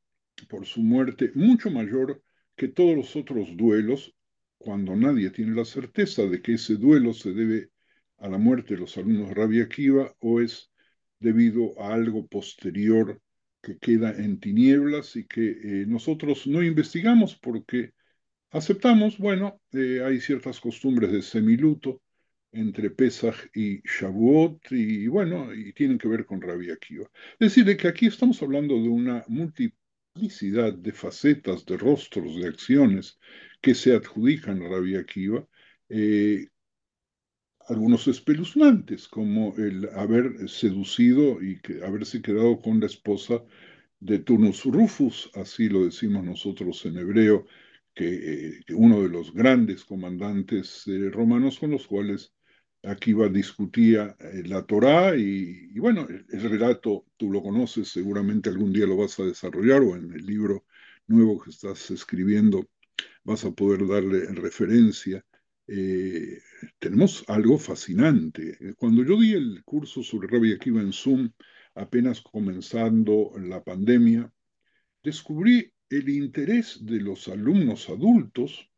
[0.48, 2.22] por su muerte mucho mayor
[2.54, 4.14] que todos los otros duelos,
[4.58, 7.70] cuando nadie tiene la certeza de que ese duelo se debe
[8.18, 10.70] a la muerte de los alumnos Rabia Akiva o es
[11.18, 13.20] debido a algo posterior
[13.62, 17.92] que queda en tinieblas y que eh, nosotros no investigamos porque
[18.50, 22.02] aceptamos, bueno, eh, hay ciertas costumbres de semiluto
[22.52, 27.10] entre Pesach y Shavuot y, bueno, y tienen que ver con Rabbi Akiva.
[27.38, 33.18] Es decir, que aquí estamos hablando de una multiplicidad de facetas, de rostros, de acciones
[33.60, 35.46] que se adjudican a Rabbi Akiva,
[35.88, 36.46] eh,
[37.68, 43.42] algunos espeluznantes, como el haber seducido y haberse quedado con la esposa
[44.00, 47.46] de Turnus Rufus, así lo decimos nosotros en hebreo,
[47.94, 52.32] que, eh, uno de los grandes comandantes eh, romanos con los cuales
[52.82, 58.50] Akiva discutía eh, la Torá y, y bueno, el, el, relato tú lo conoces, seguramente
[58.50, 60.66] algún día lo vas a desarrollar o en el libro
[61.08, 62.68] nuevo que estás escribiendo
[63.24, 65.24] vas a poder darle referencia
[65.68, 66.38] eh,
[66.78, 68.74] tenemos algo fascinante.
[68.76, 71.30] Cuando yo di el curso sobre Rabbi Akiva en Zoom,
[71.74, 74.30] apenas comenzando la pandemia,
[75.02, 78.68] descubrí el interés de los alumnos adultos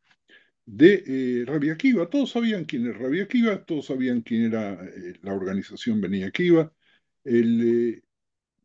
[0.65, 2.09] de eh, Rabbi Akiva.
[2.09, 6.71] Todos sabían quién era Rabbi Akiva, todos sabían quién era eh, la organización Beni Akiva,
[7.23, 8.03] el,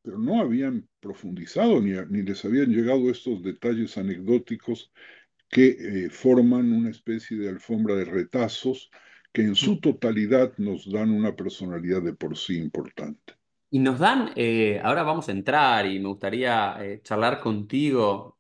[0.02, 4.92] pero no habían profundizado ni, ni les habían llegado estos detalles anecdóticos
[5.48, 8.90] que eh, forman una especie de alfombra de retazos
[9.32, 13.34] que en su totalidad nos dan una personalidad de por sí importante.
[13.70, 18.38] Y nos dan, eh, ahora vamos a entrar y me gustaría eh, charlar contigo,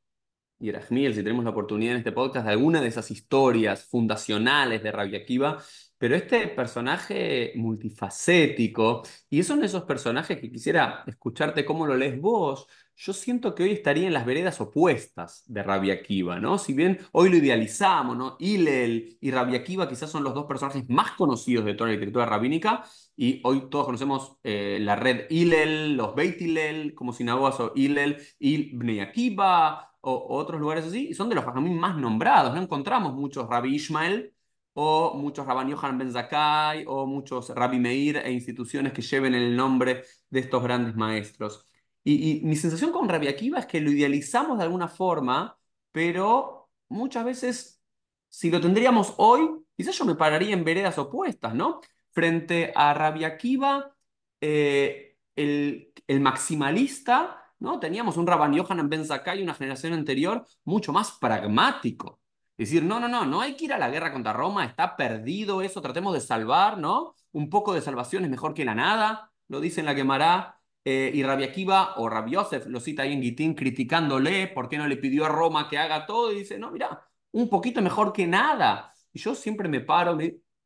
[0.60, 4.92] y si tenemos la oportunidad en este podcast, de alguna de esas historias fundacionales de
[4.92, 5.58] Rabia Akiva,
[5.98, 12.66] pero este personaje multifacético, y son esos personajes que quisiera escucharte cómo lo lees vos,
[12.96, 16.58] yo siento que hoy estaría en las veredas opuestas de Rabia Akiva, ¿no?
[16.58, 18.36] Si bien hoy lo idealizamos, ¿no?
[18.38, 22.26] Hillel y Rabia Akiva quizás son los dos personajes más conocidos de toda la literatura
[22.26, 22.84] rabínica,
[23.16, 28.18] y hoy todos conocemos eh, la red Hillel, los Beit Hillel, como sinagogas o Hillel,
[28.38, 33.14] y Bnei Akiva, o, otros lugares así, y son de los más nombrados, no encontramos
[33.14, 34.34] muchos Rabbi Ishmael,
[34.74, 39.56] o muchos Rabban Yohanan Ben Zakkai, o muchos Rabbi Meir e instituciones que lleven el
[39.56, 41.66] nombre de estos grandes maestros.
[42.04, 45.58] Y, mi sensación con Rabbi Akiva es que lo idealizamos de alguna forma,
[45.90, 47.82] pero muchas veces,
[48.28, 51.80] si lo tendríamos hoy, quizás yo me pararía en veredas opuestas, ¿no?
[52.12, 53.96] Frente a Rabbi Akiva,
[54.40, 57.80] eh, el, maximalista, ¿no?
[57.80, 62.20] Teníamos un Rabban Yohanan Ben Zakkai, una generación anterior, mucho más pragmático.
[62.56, 65.62] Decir, no, no, no, no hay que ir a la guerra contra Roma, está perdido
[65.62, 67.14] eso, tratemos de salvar, ¿no?
[67.32, 70.60] Un poco de salvación es mejor que la nada, lo dice en la quemará.
[70.84, 74.76] Eh, y Rabbi Akiva o Rabbi Yosef lo cita ahí en Gitín criticándole por qué
[74.76, 78.12] no le pidió a Roma que haga todo y dice, no, mira, un poquito mejor
[78.12, 78.92] que nada.
[79.12, 80.18] Y yo siempre me paro,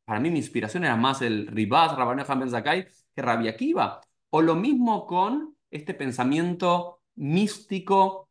[0.04, 4.00] para mí mi inspiración era más el Ribaz, Rabban Ben Zakai, que Rabbi Akiva.
[4.31, 8.28] O lo mismo con este pensamiento místico,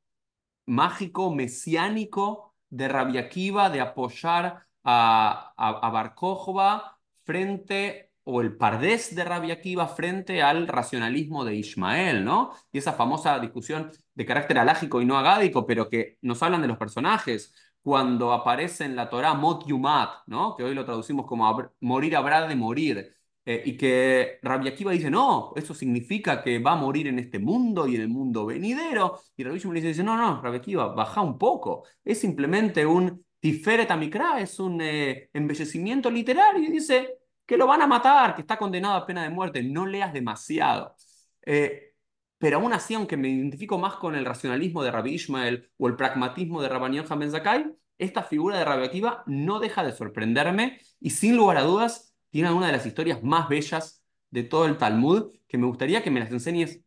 [0.65, 9.23] mágico, mesiánico de Rabbi Akiva, de apoyar a, a, a frente o el pardés de
[9.23, 12.51] Rabbi Akiva frente al racionalismo de Ismael, ¿no?
[12.73, 16.67] Y esa famosa discusión de carácter alágico y no agádico, pero que nos hablan de
[16.67, 17.53] los personajes.
[17.81, 20.57] Cuando aparece en la Torah Mot Yumat, ¿no?
[20.57, 23.15] Que hoy lo traducimos como morir habrá de morir.
[23.45, 27.39] Eh, y que Rabbi Akiva dice, no, eso significa que va a morir en este
[27.39, 29.21] mundo y en el mundo venidero.
[29.37, 31.85] Y Rabbi Shimon dice, no, no, Rabbi Akiva, baja un poco.
[32.03, 36.61] Es simplemente un Tiferet Amikra, es un eh, embellecimiento literario.
[36.61, 37.16] Y dice,
[37.47, 40.95] que lo van a matar, que está condenado a pena de muerte, no leas demasiado.
[41.43, 41.95] Eh,
[42.37, 45.95] pero aún así, aunque me identifico más con el racionalismo de Rabbi Ishmael o el
[45.95, 51.11] pragmatismo de Rabbi Yochanan Zakai, esta figura de Rabbi Akiva no deja de sorprenderme y
[51.11, 55.31] sin lugar a dudas tiene una de las historias más bellas de todo el Talmud
[55.47, 56.81] que me gustaría que me las enseñes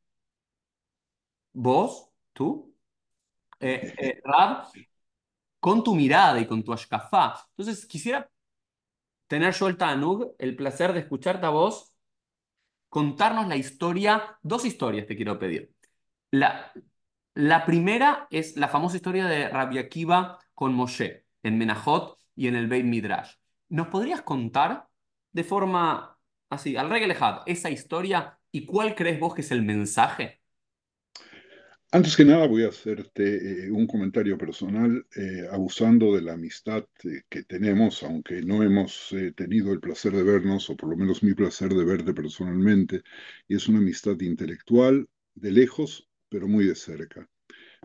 [1.53, 2.75] vos, tú,
[3.61, 4.69] eh, eh, Rab,
[5.59, 7.47] con tu mirada y con tu ashkafá.
[7.57, 8.31] Entonces quisiera
[9.31, 11.95] tener yo el Tanug, el placer de escucharte a vos,
[12.89, 15.73] contarnos la historia, dos historias te quiero pedir.
[16.33, 16.73] La,
[17.35, 22.57] la primera es la famosa historia de Rabbi Akiva con Moshe, en Menajot y en
[22.57, 23.35] el Beit Midrash.
[23.69, 24.89] ¿Nos podrías contar
[25.31, 30.40] de forma así, al regelejad, esa historia y cuál crees vos que es el mensaje?
[31.93, 36.85] Antes que nada voy a hacerte eh, un comentario personal eh, abusando de la amistad
[37.03, 41.25] eh, que tenemos, aunque no hemos tenido el placer de vernos, o por lo menos
[41.25, 43.03] mi placer de verte personalmente,
[43.49, 47.29] y es una amistad intelectual, de lejos, pero muy de cerca.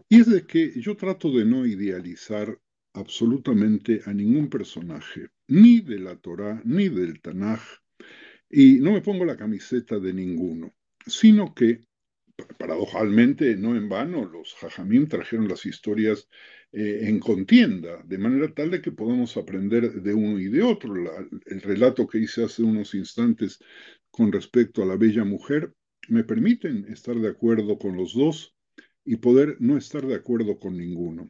[0.08, 2.60] Y es de que yo trato de no idealizar
[2.94, 7.62] absolutamente a ningún personaje, ni de la Torá, ni del Tanaj,
[8.52, 10.76] y no me pongo la camiseta de ninguno,
[11.08, 11.88] sino que
[12.58, 16.28] paradojalmente, no en vano, los jajamim trajeron las historias
[16.72, 20.96] eh, en contienda, de manera tal de que podamos aprender de uno y de otro.
[21.46, 23.60] el relato que hice hace unos instantes
[24.12, 25.74] con respecto a la bella mujer
[26.10, 28.56] me permiten estar de acuerdo con los dos
[29.04, 31.30] y poder no estar de acuerdo con ninguno.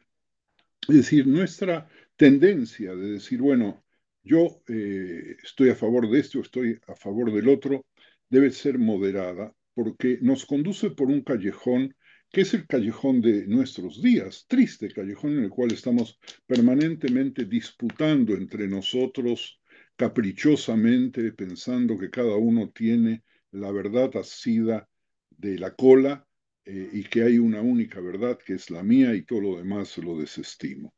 [0.88, 3.84] Es decir, nuestra tendencia de decir, bueno,
[4.22, 7.84] yo eh, estoy a favor de esto, estoy a favor del otro,
[8.28, 11.94] debe ser moderada porque nos conduce por un callejón
[12.32, 18.34] que es el callejón de nuestros días, triste callejón en el cual estamos permanentemente disputando
[18.34, 19.60] entre nosotros
[19.94, 24.88] caprichosamente, pensando que cada uno tiene la verdad asida
[25.28, 26.26] de la cola
[26.64, 29.98] eh, y que hay una única verdad que es la mía y todo lo demás
[29.98, 30.94] lo desestimo.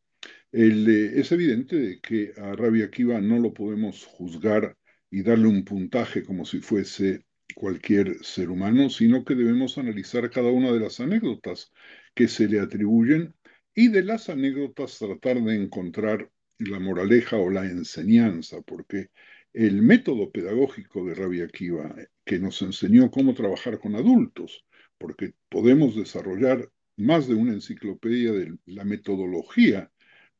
[0.52, 4.76] Eh, es evidente que a Rabia Akiva no lo podemos juzgar
[5.10, 10.50] y darle un puntaje como si fuese cualquier ser humano, sino que debemos analizar cada
[10.50, 11.72] una de las anécdotas
[12.14, 13.34] que se le atribuyen
[13.74, 19.10] y de las anécdotas tratar de encontrar la moraleja o la enseñanza, porque
[19.52, 21.94] el método pedagógico de Rabia Akiva,
[22.24, 24.64] que nos enseñó cómo trabajar con adultos,
[24.98, 29.90] porque podemos desarrollar más de una enciclopedia de la metodología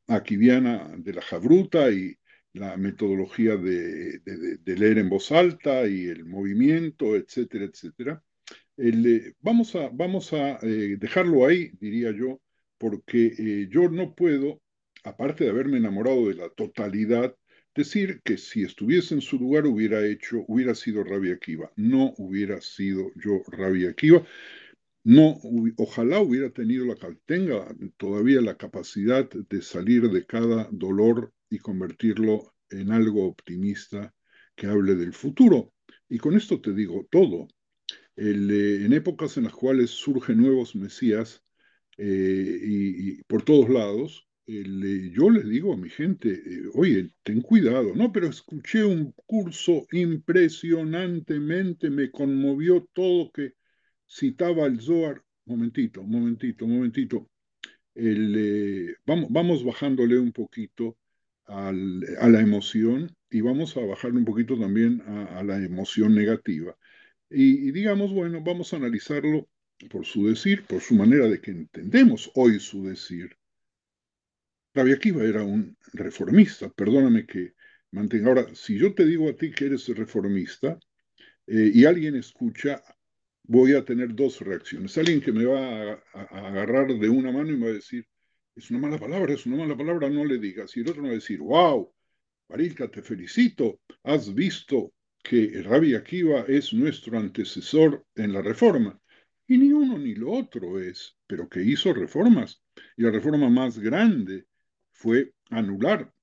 [0.07, 2.18] akiviana de la Jabruta y
[2.53, 4.21] la metodología de,
[4.65, 8.23] leer en voz alta y el movimiento, etcétera, etcétera.
[8.77, 12.41] Eh, vamos a, vamos a eh, dejarlo ahí, diría yo,
[12.77, 14.61] porque eh, yo no puedo,
[15.03, 17.35] aparte de haberme enamorado de la totalidad,
[17.75, 22.61] decir que si estuviese en su lugar hubiera hecho, hubiera sido Rabbi Akiva, no hubiera
[22.61, 24.25] sido yo Rabbi Akiva.
[25.03, 25.39] No,
[25.77, 26.95] ojalá hubiera tenido la,
[27.25, 34.13] tenga todavía la capacidad de salir de cada dolor y convertirlo en algo optimista
[34.55, 35.73] que hable del futuro.
[36.07, 37.47] Y con esto te digo todo.
[38.15, 41.41] Eh, en épocas en las cuales surgen nuevos mesías
[41.97, 46.41] eh, y, por todos lados, eh, yo le digo a mi gente,
[46.73, 53.53] oye, ten cuidado, no, pero escuché un curso impresionantemente, me conmovió todo que
[54.07, 57.29] citaba el Zohar, momentito, momentito, momentito,
[59.05, 60.97] vamos, vamos bajándole un poquito
[61.49, 61.71] a
[62.29, 66.75] la emoción y vamos a bajarle un poquito también a, la emoción negativa.
[67.29, 69.47] Y, digamos, bueno, vamos a analizarlo
[69.89, 73.35] por su decir, por su manera de que entendemos hoy su decir.
[74.73, 77.53] Rabbi Akiva era un reformista, perdóname que
[77.91, 78.29] mantenga.
[78.29, 80.79] Ahora, si yo te digo a ti que eres reformista
[81.47, 82.83] eh, y alguien escucha,
[83.43, 84.97] voy a tener dos reacciones.
[84.97, 88.07] Alguien que me va a, a, agarrar de una mano y me va a decir,
[88.59, 90.75] es una mala palabra, es una mala palabra, no le digas.
[90.75, 91.91] Y el otro me va a decir, wow,
[92.49, 94.93] Marilka, te felicito, has visto
[95.23, 98.99] que Rabbi Akiva es nuestro antecesor en la reforma.
[99.47, 102.61] Y ni uno ni lo otro es, pero que hizo reformas.
[102.97, 104.45] Y la reforma más grande
[104.91, 106.13] fue anular,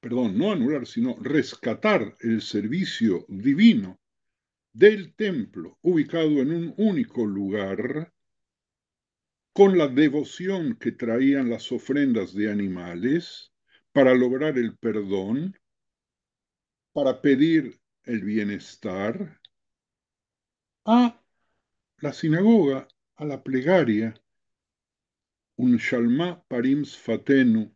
[0.00, 3.98] perdón, no anular, sino rescatar el servicio divino
[4.72, 8.12] del templo ubicado en un único lugar
[9.56, 13.54] con la devoción que traían las ofrendas de animales
[13.90, 15.58] para lograr el perdón,
[16.92, 19.40] para pedir el bienestar,
[20.84, 21.18] a
[22.00, 22.86] la sinagoga,
[23.16, 24.12] a la plegaria,
[25.56, 27.74] un shalma parims fatenu,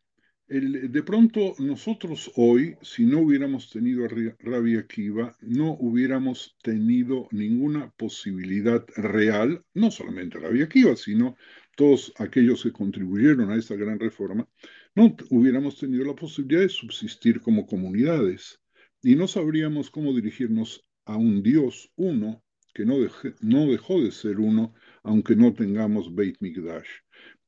[0.50, 7.90] de pronto nosotros hoy, si no hubiéramos tenido a Rabbi Akiva, no hubiéramos tenido ninguna
[7.92, 11.36] posibilidad real, no solamente Rabbi Akiva, sino
[11.80, 14.46] todos aquellos que contribuyeron a esa gran reforma,
[14.94, 18.60] no hubiéramos tenido la posibilidad de subsistir como comunidades
[19.02, 22.96] y no sabríamos cómo dirigirnos a un Dios uno que no,
[23.40, 26.86] no dejó de ser uno, aunque no tengamos Beit Mikdash.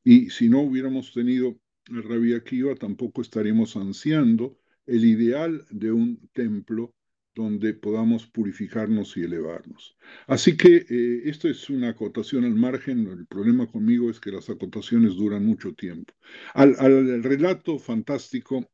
[0.02, 1.60] Y si no hubiéramos tenido
[1.90, 6.94] el Rabbi Akiva, tampoco estaríamos ansiando el ideal de un templo
[7.34, 9.96] donde podamos purificarnos y elevarnos.
[10.26, 13.06] Así que eh, esto es una acotación al margen.
[13.06, 16.12] El problema conmigo es que las acotaciones duran mucho tiempo.
[16.54, 18.70] Al, relato fantástico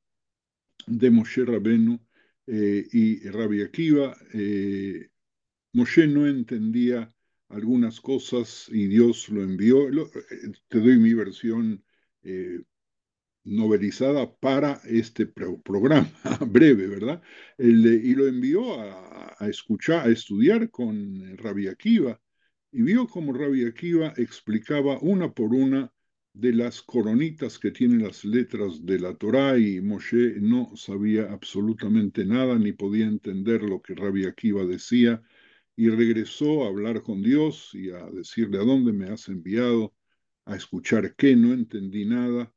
[0.87, 2.01] de Moshe Rabenu
[2.47, 5.09] eh, y Rabbi Akiva, eh,
[5.73, 7.15] Moshe no entendía
[7.49, 9.89] algunas cosas y Dios lo envió.
[10.69, 11.85] te doy mi versión
[13.49, 16.11] novelizada para este programa
[16.47, 17.23] breve, ¿verdad?
[17.59, 22.21] y lo envió a, escuchar, a estudiar con Rabbi Akiva
[22.71, 25.93] y vio como Rabbi Akiva explicaba una por una
[26.35, 32.25] de las coronitas que tienen las letras de la Torá y Moshe no sabía absolutamente
[32.25, 35.23] nada ni podía entender lo que Rabbi Akiva decía
[35.75, 39.95] y regresó a hablar con Dios y a decirle a dónde me has enviado,
[40.45, 42.53] a escuchar qué, no entendí nada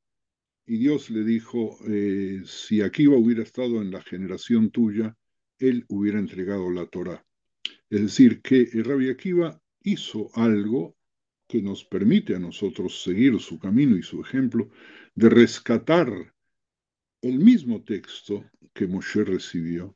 [0.66, 5.16] y Dios le dijo, eh, si Akiva hubiera estado en la generación tuya,
[5.60, 7.26] él hubiera entregado la Torah.
[7.90, 10.96] Es decir, que Rabbi Akiva hizo algo
[11.48, 14.70] que nos permite a nosotros seguir su camino y su ejemplo
[15.16, 16.34] de rescatar
[17.22, 19.94] el mismo texto que Moshe recibió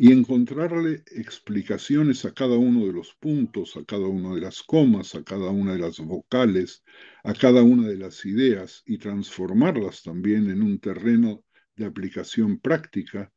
[0.00, 5.16] y encontrarle explicaciones a cada uno de los puntos, a cada una de las comas,
[5.16, 6.84] a cada una de las vocales,
[7.24, 11.42] a cada una de las ideas y transformarlas también en un terreno
[11.74, 13.32] de aplicación práctica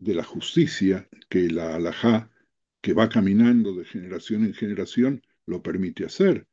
[0.00, 2.32] de la justicia que la alajá,
[2.80, 6.48] que va caminando de generación en generación, lo permite hacer.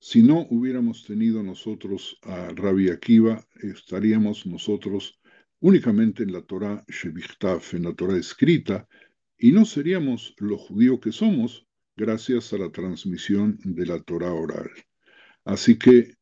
[0.00, 5.18] Si no hubiéramos tenido nosotros a Rabbi Akiva, estaríamos nosotros
[5.60, 8.88] únicamente en la Torah Shevichtaf, en la Torah escrita,
[9.36, 14.70] y no seríamos los judíos que somos gracias a la transmisión de la Torah oral.
[15.44, 16.14] Así que,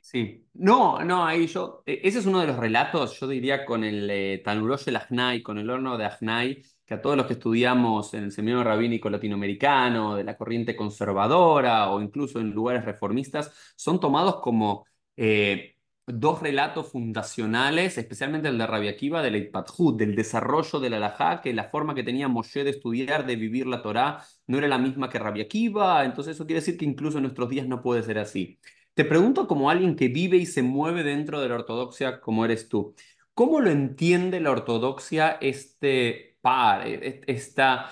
[0.00, 3.84] sí, no, no, ahí yo, e, ese es uno de los relatos, yo diría con
[3.84, 7.34] el eh, Tanurosh el Ahnai, con el horno de Ahnai, que a todos los que
[7.34, 13.52] estudiamos en el seminario rabínico latinoamericano, de la corriente conservadora o incluso en lugares reformistas,
[13.76, 15.73] son tomados como eh,
[16.06, 21.40] dos relatos fundacionales, especialmente el de Rabbi Akiva, del Eitpathut, del desarrollo de la Alajá,
[21.40, 24.78] que la forma que tenía Moshe de estudiar, de vivir la Torá, no era la
[24.78, 28.02] misma que Rabbi Akiva, entonces eso quiere decir que incluso en nuestros días no puede
[28.02, 28.58] ser así.
[28.94, 32.68] Te pregunto como alguien que vive y se mueve dentro de la ortodoxia como eres
[32.68, 32.94] tú.
[33.34, 37.90] ¿Cómo lo entiende la ortodoxia este par, e, e, esta,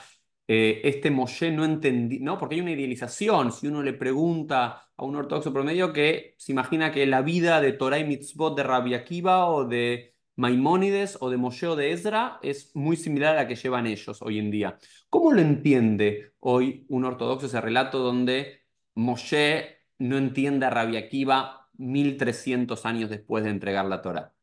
[0.54, 2.38] eh, este Moshe no entendí, ¿no?
[2.38, 3.52] Porque hay una idealización.
[3.52, 7.72] Si uno le pregunta a un ortodoxo promedio que se imagina que la vida de
[7.72, 12.38] Torah y Mitzvot de Rabbi Akiva o de Maimónides o de Moshe o de Ezra
[12.42, 14.78] es muy similar a la que llevan ellos hoy en día.
[15.08, 21.70] ¿Cómo lo entiende hoy un ortodoxo ese relato donde Moshe no entiende a Rabbi Akiva
[21.78, 24.34] 1300 años después de entregar la Torah?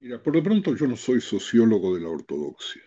[0.00, 2.82] Mira, por lo pronto yo no soy sociólogo de la ortodoxia.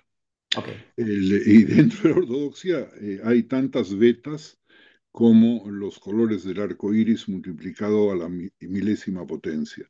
[0.96, 4.60] Y dentro de la ortodoxia eh, hay tantas vetas
[5.12, 9.90] como los colores del arco iris multiplicado a la milésima potencia.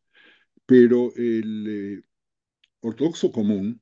[0.65, 2.01] Pero el eh,
[2.81, 3.81] ortodoxo común,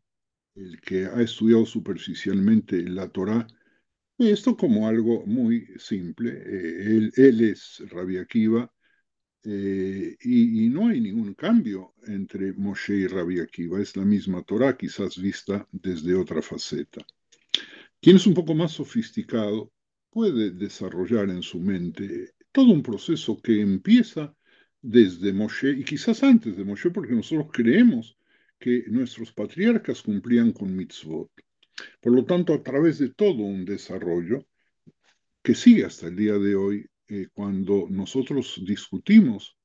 [0.55, 3.11] el que ha estudiado superficialmente la
[4.17, 6.31] ve esto como algo muy simple.
[6.31, 8.71] Eh, él, es Rabbi Akiva,
[9.45, 14.43] eh, y, y, no hay ningún cambio entre Moshe y Rabbi Akiva, es la misma
[14.43, 17.05] Torah, quizás vista desde otra faceta.
[18.01, 19.71] Quien es un poco más sofisticado
[20.09, 24.35] puede desarrollar en su mente todo un proceso que empieza
[24.81, 28.17] desde Moshe y quizás antes de Moshe, porque nosotros creemos
[28.59, 31.31] que nuestros patriarcas cumplían con mitzvot.
[31.99, 34.47] Por lo tanto, a través de todo un desarrollo
[35.43, 39.57] que sigue hasta el día de hoy, eh, cuando nosotros discutimos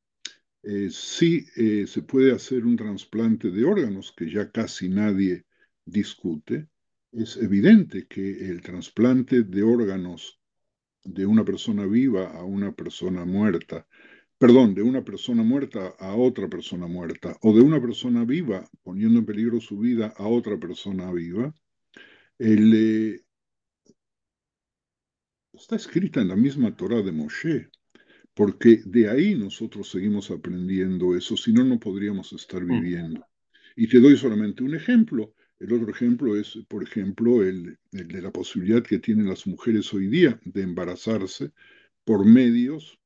[0.62, 5.47] eh, si eh, se puede hacer un trasplante de órganos, que ya casi nadie
[5.86, 6.68] discute,
[7.12, 10.38] es evidente que el trasplante de órganos
[11.03, 13.86] de una persona viva a una persona muerta,
[14.38, 19.18] perdón, de una persona muerta a otra persona muerta, o de una persona viva poniendo
[19.18, 21.55] en peligro su vida a otra persona viva,
[22.38, 23.24] el,
[25.61, 27.69] está escrita en la misma Torah de Moshe,
[28.35, 32.69] porque de ahí nosotros seguimos aprendiendo eso, si no, no podríamos estar mm.
[32.69, 33.27] viviendo.
[33.77, 35.35] Y te doy solamente un ejemplo.
[35.59, 39.93] El otro ejemplo es, por ejemplo, el, el, de la posibilidad que tienen las mujeres
[39.93, 41.53] hoy día de embarazarse
[42.05, 42.99] por medios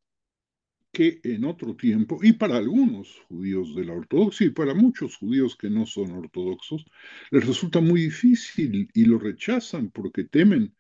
[0.93, 5.57] que en otro tiempo, y para algunos judíos de la ortodoxia y para muchos judíos
[5.57, 6.85] que no son ortodoxos,
[7.33, 10.73] les resulta muy difícil y lo rechazan porque temen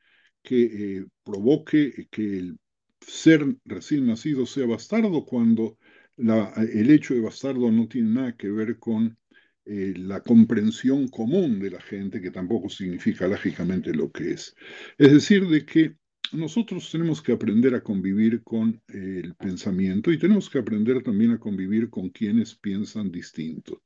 [0.44, 0.62] que
[0.98, 2.58] eh, provoque que el
[3.00, 5.78] ser recién nacido sea bastardo cuando
[6.16, 9.18] el hecho de bastardo no tiene nada que ver con
[9.64, 14.54] eh, la comprensión común de la gente, que tampoco significa lógicamente lo que es.
[14.96, 15.96] Es decir, de que
[16.32, 21.32] nosotros tenemos que aprender a convivir con eh, el pensamiento y tenemos que aprender también
[21.32, 23.82] a convivir con quienes piensan distinto.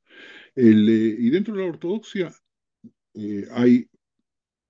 [0.54, 2.32] Y dentro de la ortodoxia
[3.52, 3.88] hay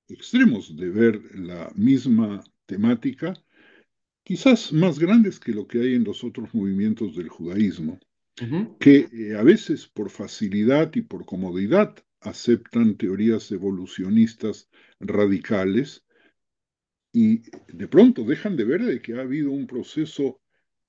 [0.08, 3.34] extremos de ver la misma temática,
[4.24, 7.98] quizás más grandes que lo que hay en los otros movimientos del judaísmo,
[8.78, 14.68] que eh, a veces por facilidad y por comodidad aceptan teorías evolucionistas
[15.00, 16.04] radicales
[17.12, 17.42] y
[17.72, 20.40] de pronto dejan de ver de que ha habido un proceso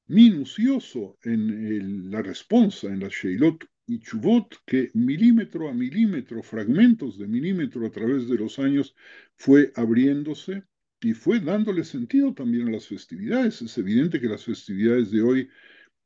[0.08, 7.28] minucioso en la respuesta, en la Sheilot y Chubot, que milímetro a milímetro, fragmentos de
[7.28, 8.96] milímetro a través de los años,
[9.36, 10.64] fue abriéndose
[11.02, 13.64] y fue dándole sentido también a las festividades.
[13.64, 15.50] Es evidente que las festividades de hoy,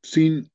[0.01, 0.49] sin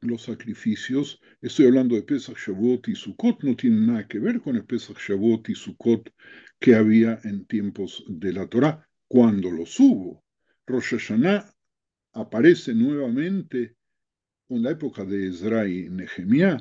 [0.00, 4.56] los sacrificios, estoy hablando de Pesach, Shavuot y Sukkot, no tienen nada que ver con
[4.56, 6.10] el Pesach, Shavuot y Sukkot
[6.58, 10.24] que había en tiempos de la Torá, cuando los hubo.
[10.66, 11.52] Rosh Hashanah
[12.14, 13.76] aparece nuevamente
[14.48, 16.58] en la época de Ezra y Nehemiah,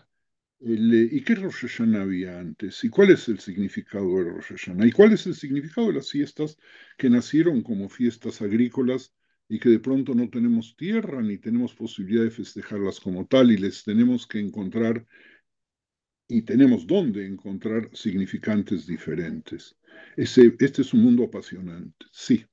[0.59, 2.83] eh, ¿y qué Rosh Hashanah había antes?
[2.83, 4.87] ¿Y cuál es el significado de Rosh Hashanah?
[4.87, 6.57] ¿Y cuál es el significado de las fiestas
[6.97, 9.13] que nacieron como fiestas agrícolas
[9.49, 13.57] y que de pronto no tenemos tierra ni tenemos posibilidad de festejarlas como tal y
[13.57, 15.05] les tenemos que encontrar
[16.27, 19.75] y tenemos dónde encontrar significantes diferentes?
[20.17, 22.45] Este es un mundo apasionante, sí.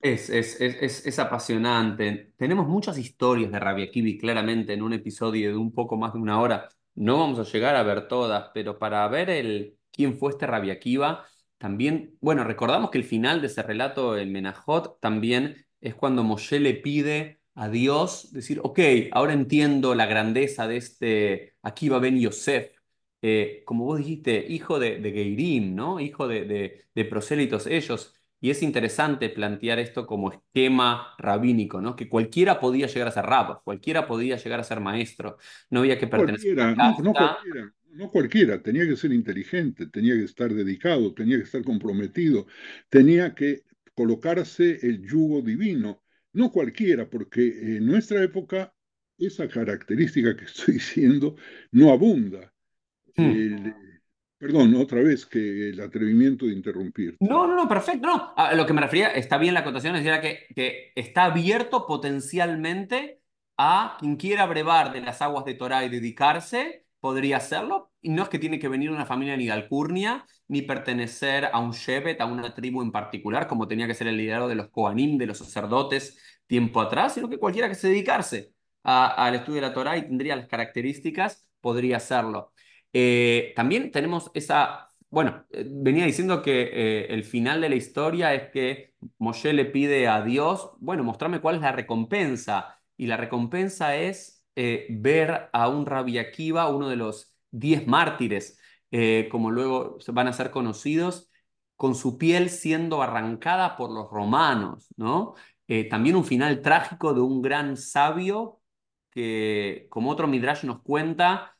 [0.00, 2.32] Es, es, es, es, apasionante.
[2.36, 3.90] Tenemos muchas historias de Rabia
[4.20, 6.68] claramente, en un episodio de un poco más de una hora.
[6.94, 10.78] No vamos a llegar a ver todas, pero para ver el quién fue este Rabia
[10.78, 11.26] Kiva,
[11.58, 16.60] también, bueno, recordamos que el final de ese relato, el Menajot, también es cuando Moshe
[16.60, 18.78] le pide a Dios decir, ok,
[19.12, 22.70] ahora entiendo la grandeza de este Akiva Ben Yosef,
[23.22, 25.98] eh, como vos dijiste, hijo de, de Geirim, ¿no?
[26.00, 28.12] Hijo de, de, de prosélitos ellos.
[28.40, 31.96] Y es interesante plantear esto como esquema rabínico, ¿no?
[31.96, 35.38] Que cualquiera podía llegar a ser rab, cualquiera podía llegar a ser maestro,
[35.70, 40.14] no había que pertenecer a no, no, cualquiera, no cualquiera, tenía que ser inteligente, tenía
[40.14, 42.46] que estar dedicado, tenía que estar comprometido,
[42.90, 43.62] tenía que
[43.94, 48.74] colocarse el yugo divino, no cualquiera, porque en nuestra época
[49.18, 51.36] esa característica que estoy diciendo
[51.72, 52.52] no abunda.
[53.16, 53.24] Hmm.
[53.24, 53.74] El,
[54.38, 57.24] perdón, otra vez que el atrevimiento de interrumpirte.
[57.24, 58.06] No, no, no, perfecto.
[58.06, 58.34] No.
[58.36, 61.86] A lo que me refería, está bien la acotación, es decir, que, que está abierto
[61.86, 63.20] potencialmente
[63.56, 67.92] a quien quiera brevar de las aguas de Torah y dedicarse, podría hacerlo.
[68.02, 71.58] Y no es que tiene que venir una familia ni de alcurnia, ni pertenecer a
[71.58, 74.68] un Shevet, a una tribu en particular, como tenía que ser el liderazgo de los
[74.68, 78.52] Kohanim, de los sacerdotes tiempo atrás, sino que cualquiera que se dedicarse
[78.84, 82.52] al estudio de la Torah y tendría las características, podría hacerlo.
[82.98, 88.32] Eh, también tenemos esa, bueno, eh, venía diciendo que eh, el final de la historia
[88.32, 92.80] es que Moshe le pide a Dios, bueno, mostrarme cuál es la recompensa.
[92.96, 94.46] Y la recompensa es
[94.88, 96.18] ver a un Rabbi
[96.70, 98.58] uno de los diez mártires,
[99.30, 101.30] como luego van a ser conocidos,
[101.76, 105.34] con su piel siendo arrancada por los romanos, ¿no?
[105.90, 108.62] también un final trágico de un gran sabio
[109.10, 111.54] que, como otro Midrash nos cuenta,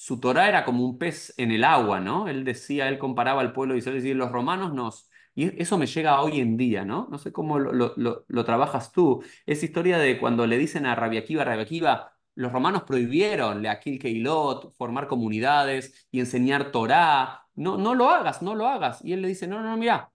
[0.00, 2.26] su Torah era como un pez en el agua, ¿no?
[2.26, 5.10] Él decía, él comparaba al pueblo de Israel y los romanos nos...
[5.34, 7.06] Y eso me llega hoy en día, ¿no?
[7.10, 9.22] No sé cómo lo, trabajas tú.
[9.44, 15.06] Esa historia de cuando le dicen a Rabia Akiva, los romanos prohibieron Leakil Keilot, formar
[15.06, 17.46] comunidades y enseñar Torah.
[17.54, 19.04] No, no lo hagas, no lo hagas.
[19.04, 20.10] Y él le dice, no, no, no, mira,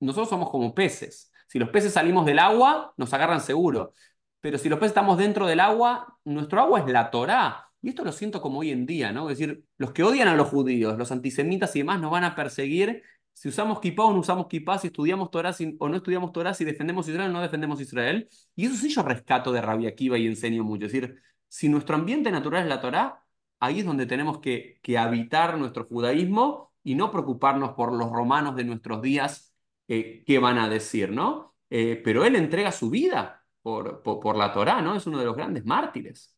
[0.00, 1.32] nosotros somos como peces.
[1.46, 3.94] Si los peces salimos del agua, nos agarran seguro
[4.40, 7.67] pero si los peces estamos dentro del agua, nuestro agua es la Torá.
[7.80, 9.30] Y esto lo siento como hoy en día, ¿no?
[9.30, 12.34] Es decir, los que odian a los judíos, los antisemitas y demás, nos van a
[12.34, 13.02] perseguir
[13.38, 16.64] si usamos kippah o no usamos kippah, si estudiamos Torah o no estudiamos Torah, si
[16.64, 18.28] defendemos Israel o no defendemos Israel.
[18.56, 20.86] Y eso sí yo rescato de Rabia Akiva y enseño mucho.
[20.86, 23.24] Es decir, si nuestro ambiente natural es la Torah,
[23.60, 28.64] ahí es donde tenemos que, habitar nuestro judaísmo y no preocuparnos por los romanos de
[28.64, 29.54] nuestros días,
[29.86, 31.54] eh, qué van a decir, ¿no?
[31.70, 34.96] Eh, pero él entrega su vida por, la Torá, ¿no?
[34.96, 36.37] Es uno de los grandes mártires.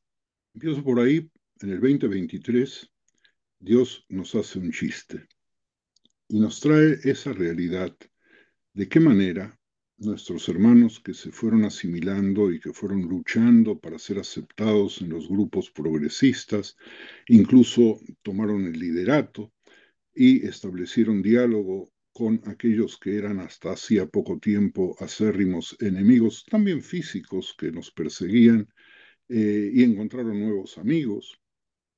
[0.54, 1.30] Empiezo por ahí,
[1.60, 2.90] en el 2023,
[3.60, 5.26] Dios nos hace un chiste
[6.28, 7.96] y nos trae esa realidad.
[8.72, 9.60] ¿De qué manera
[10.00, 15.28] nuestros hermanos que se fueron asimilando y que fueron luchando para ser aceptados en los
[15.28, 16.76] grupos progresistas,
[17.28, 19.52] incluso tomaron el liderato
[20.14, 27.54] y establecieron diálogo con aquellos que eran hasta hacía poco tiempo acérrimos enemigos, también físicos,
[27.56, 28.68] que nos perseguían,
[29.30, 31.40] eh, y encontraron nuevos amigos.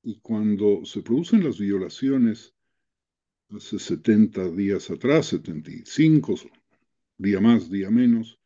[0.03, 2.53] Y cuando se producen las violaciones,
[3.49, 6.35] hace 70 días atrás, 75,
[7.17, 8.39] día más, día menos,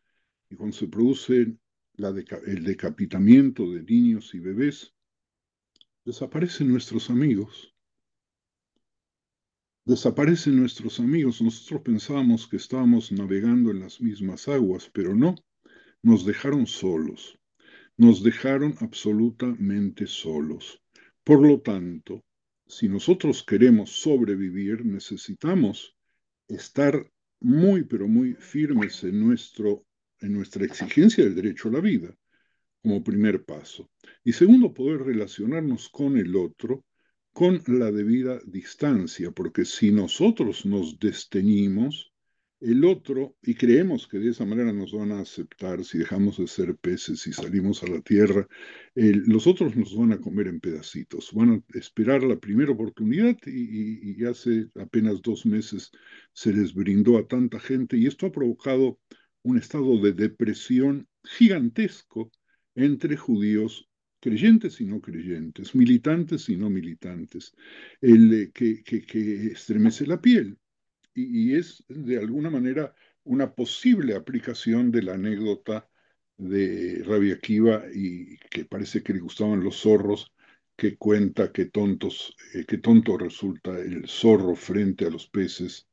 [0.50, 1.58] y cuando se produce
[1.98, 4.94] el decapitamiento de niños y bebés,
[6.06, 7.74] desaparecen nuestros amigos
[9.88, 11.42] Desaparecen nuestros amigos.
[11.42, 15.36] Nosotros pensábamos que estábamos navegando en las mismas aguas, pero no.
[16.04, 17.40] Nos dejaron solos.
[17.98, 20.82] Nos dejaron absolutamente solos.
[21.24, 22.24] Por lo tanto,
[22.66, 25.96] si nosotros queremos sobrevivir, necesitamos
[26.48, 29.86] estar muy, pero muy firmes en, nuestro,
[30.20, 32.16] en nuestra exigencia del derecho a la vida,
[32.82, 33.90] como primer paso.
[34.24, 36.86] Y segundo, poder relacionarnos con el otro
[37.34, 42.12] con la debida distancia, porque si nosotros nos desteñimos,
[42.60, 46.48] el otro, y creemos que de esa manera nos van a aceptar si dejamos de
[46.48, 48.48] ser peces y salimos a la tierra,
[48.96, 54.22] los otros nos van a comer en pedacitos, van a esperar la primera oportunidad y,
[54.22, 55.92] y hace apenas dos meses
[56.34, 59.00] se les brindó a tanta gente y esto ha provocado
[59.44, 62.32] un estado de depresión gigantesco
[62.76, 63.88] entre judíos
[64.20, 67.54] creyentes y no creyentes, militantes y no militantes,
[68.02, 70.58] el, eh, que, que, estremece la piel.
[71.20, 72.94] Y, es de alguna manera
[73.24, 75.90] una posible aplicación de la anécdota
[76.38, 80.32] de Rabia Akiva y que parece que le gustaban los zorros,
[80.76, 85.88] que cuenta que tontos, eh, que tonto resulta el zorro frente a los peces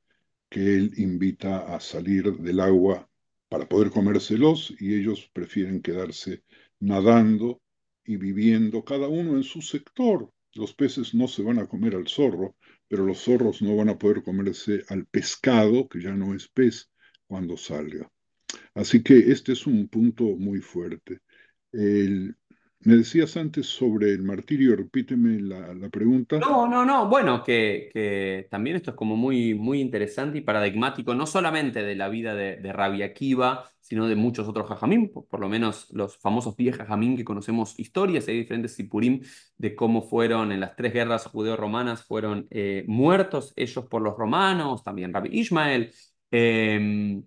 [0.51, 3.09] que él invita a salir del agua
[3.49, 6.45] para poder comérselos y ellos prefieren quedarse
[6.81, 7.63] nadando
[8.05, 10.34] y viviendo cada uno en su sector.
[10.55, 12.57] Los peces no se van a comer al zorro,
[12.89, 16.91] pero los zorros no van a poder comerse al pescado, que ya no es pez,
[17.27, 18.11] cuando salga.
[18.75, 21.21] Así que este es un punto muy fuerte.
[21.73, 22.37] El,
[22.85, 26.39] me decías antes sobre el martirio, repíteme la, pregunta.
[26.39, 27.09] No, no, no.
[27.09, 31.95] Bueno, que, que, también esto es como muy, muy interesante y paradigmático, no solamente de
[31.95, 36.17] la vida de, de Rabia Akiva, sino de muchos otros jajamín, por, lo menos los
[36.17, 39.21] famosos 10 jajamín que conocemos historias, hay diferentes sipurim
[39.59, 44.83] de cómo fueron en las tres guerras judeo-romanas, fueron eh, muertos ellos por los romanos,
[44.83, 45.93] también Rabbi Ismael,
[46.31, 47.23] eh,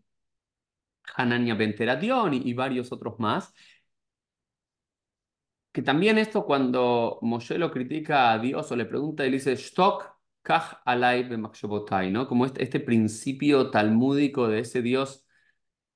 [1.15, 1.75] Hanania Ben
[2.33, 3.53] y varios otros más.
[5.77, 10.11] Que también esto cuando Moshe lo critica a Dios o le pregunta, él dice, Shtok
[10.41, 11.29] kach alay
[12.11, 12.27] ¿no?
[12.27, 15.27] Como este, este principio talmúdico de ese Dios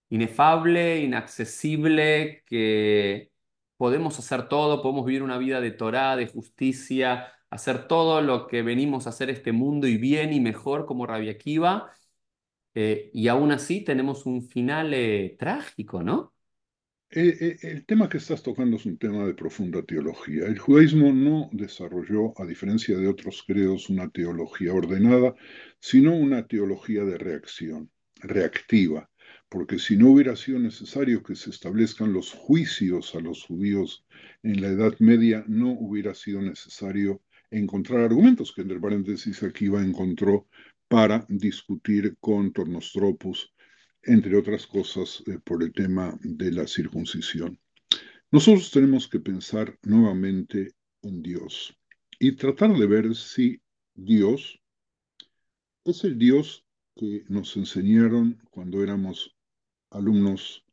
[0.09, 3.32] inefable, inaccesible, que
[3.75, 8.61] podemos hacer todo, podemos vivir una vida de Torah, de justicia, hacer todo lo que
[8.61, 11.91] venimos a hacer este mundo y bien y mejor como Rabia Akiva,
[12.75, 16.34] eh, y aún así tenemos un final eh, trágico, ¿no?
[17.14, 20.45] Eh, el tema que estás tocando es un tema de profunda teología.
[20.45, 25.36] El judaísmo no desarrolló, a diferencia de otros credos, una teología ordenada,
[25.80, 27.91] sino una teología de reacción,
[28.22, 29.12] reactiva
[29.51, 34.05] porque si no hubiera sido necesario que se establezcan los juicios a los judíos
[34.43, 39.84] en la Edad Media, no hubiera sido necesario encontrar argumentos, que entre paréntesis aquí va
[39.84, 40.47] encontró
[40.88, 43.53] para discutir con Tornostropus,
[44.04, 47.60] entre otras cosas, eh, por el tema de la circuncisión.
[48.32, 51.78] Nosotros tenemos que pensar nuevamente en Dios
[52.20, 53.62] y tratar de ver si
[53.93, 54.60] Dios
[55.84, 59.36] es el Dios que nos enseñaron cuando éramos
[59.89, 60.64] alumnos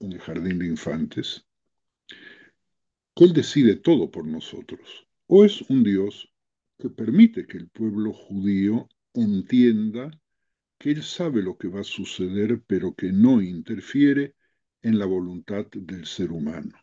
[0.00, 1.46] en el jardín de infantes,
[3.16, 6.32] que Él decide todo por nosotros, o es un Dios
[6.78, 10.10] que permite que el pueblo judío entienda
[10.84, 14.34] que Él sabe lo que va a suceder, pero que no interfiere
[14.82, 16.78] en la voluntad del ser humano.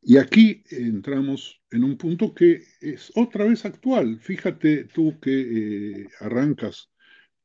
[0.00, 4.20] Y aquí entramos en un punto que es otra vez actual.
[4.20, 6.92] Fíjate tú que eh, arrancas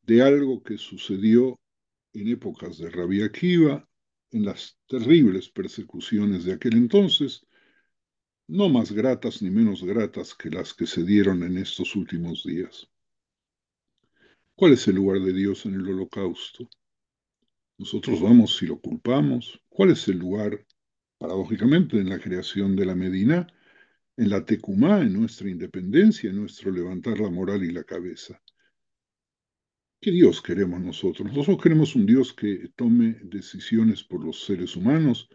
[0.04, 1.60] de algo que sucedió
[2.14, 3.90] en épocas de Rabia Akiva,
[4.30, 7.48] en las terribles persecuciones de aquel entonces,
[8.46, 12.88] no más gratas ni menos gratas que las que se dieron en estos últimos días.
[14.58, 16.68] ¿Cuál es el lugar de Dios en el holocausto?
[17.78, 19.62] Nosotros vamos si lo culpamos.
[19.70, 20.66] ¿Cuál es el lugar,
[21.20, 23.46] paradójicamente, en la creación de la Medina,
[24.18, 28.42] en la Tecumá, en nuestra independencia, en nuestro levantar la moral y la cabeza?
[30.02, 31.28] ¿Qué Dios queremos nosotros?
[31.28, 35.30] Nosotros queremos un Dios que tome decisiones por los seres humanos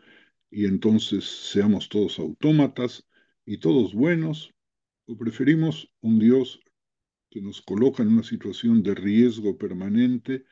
[0.50, 3.06] y entonces seamos todos autómatas
[3.46, 4.52] y todos buenos,
[5.06, 6.58] o preferimos un Dios
[7.32, 10.44] que nos coloca en una situación de riesgo permanente,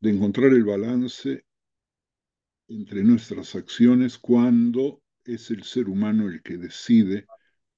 [0.00, 1.44] de encontrar el balance
[2.66, 7.26] entre nuestras acciones cuando es el ser humano el que decide,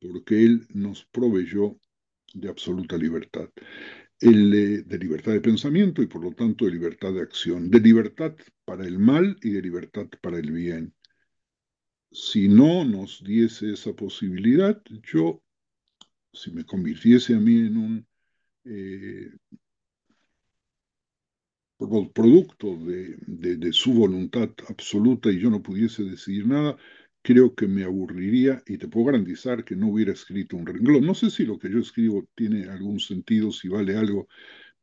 [0.01, 1.79] porque Él nos proveyó
[2.33, 3.51] de absoluta libertad
[4.21, 8.35] el, de libertad de pensamiento y por lo tanto de libertad de acción, de libertad
[8.65, 10.95] para el mal y de libertad para el bien.
[12.11, 15.43] Si no nos diese esa posibilidad, yo,
[16.33, 18.07] si me convirtiese a mí en un
[18.65, 19.31] eh,
[22.13, 26.77] producto de, de, su voluntad absoluta y yo no pudiese decidir nada,
[27.23, 31.07] creo que me aburriría y te puedo garantizar que no hubiera escrito un renglón.
[31.07, 34.29] No sé si lo que yo escribo tiene algún sentido, si vale algo,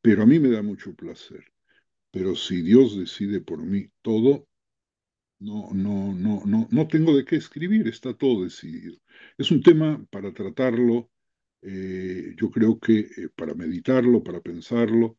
[0.01, 1.45] pero a mí me da mucho placer.
[2.11, 4.47] Pero si Dios decide por mí todo,
[5.39, 8.97] no, no, no, no, no tengo de qué escribir, está todo decidido.
[9.37, 11.10] Es un tema para tratarlo,
[11.61, 15.17] eh, yo creo que eh, para meditarlo, para pensarlo,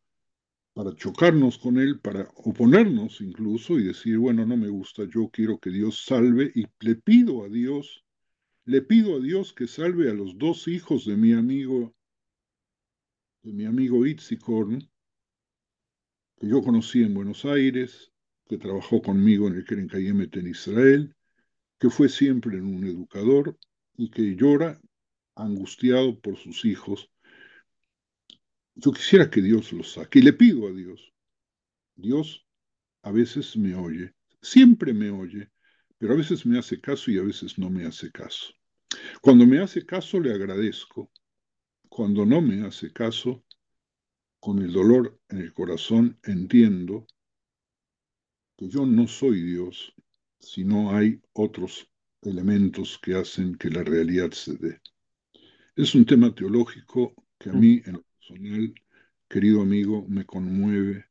[0.73, 5.59] para chocarnos con él, para oponernos incluso y decir, bueno, no me gusta, yo quiero
[5.59, 8.03] que Dios salve y le pido a Dios,
[8.65, 11.95] le pido a Dios que salve a los dos hijos de mi amigo,
[13.43, 14.79] de mi amigo Itzikorn,
[16.39, 18.11] que yo conocí en Buenos Aires,
[18.47, 21.15] que trabajó conmigo en el Keren Kayemet en Israel,
[21.79, 23.57] que fue siempre un educador
[23.95, 24.81] y que llora
[25.35, 27.09] angustiado por sus hijos
[28.75, 31.13] yo quisiera que Dios lo saque y le pido a Dios.
[31.95, 32.47] Dios
[33.03, 35.51] a veces me oye, siempre me oye,
[35.97, 38.53] pero a veces me hace caso y a veces no me hace caso.
[39.21, 41.11] Cuando me hace caso le agradezco.
[41.87, 43.45] Cuando no me hace caso,
[44.39, 47.05] con el dolor en el corazón entiendo
[48.57, 49.93] que yo no soy Dios,
[50.39, 51.87] sino hay otros
[52.23, 54.81] elementos que hacen que la realidad se dé.
[55.75, 58.75] Es un tema teológico que a mí en personal,
[59.27, 61.05] querido amigo, me conmueve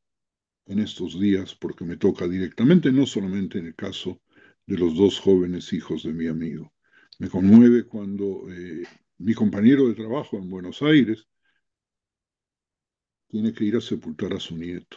[0.67, 4.21] en estos días porque me toca directamente, no solamente en el caso
[4.65, 6.71] de los dos jóvenes hijos de mi amigo.
[7.19, 8.83] Me conmueve cuando eh,
[9.17, 11.27] mi compañero de trabajo en Buenos Aires
[13.27, 14.95] tiene que ir a sepultar a su nieto.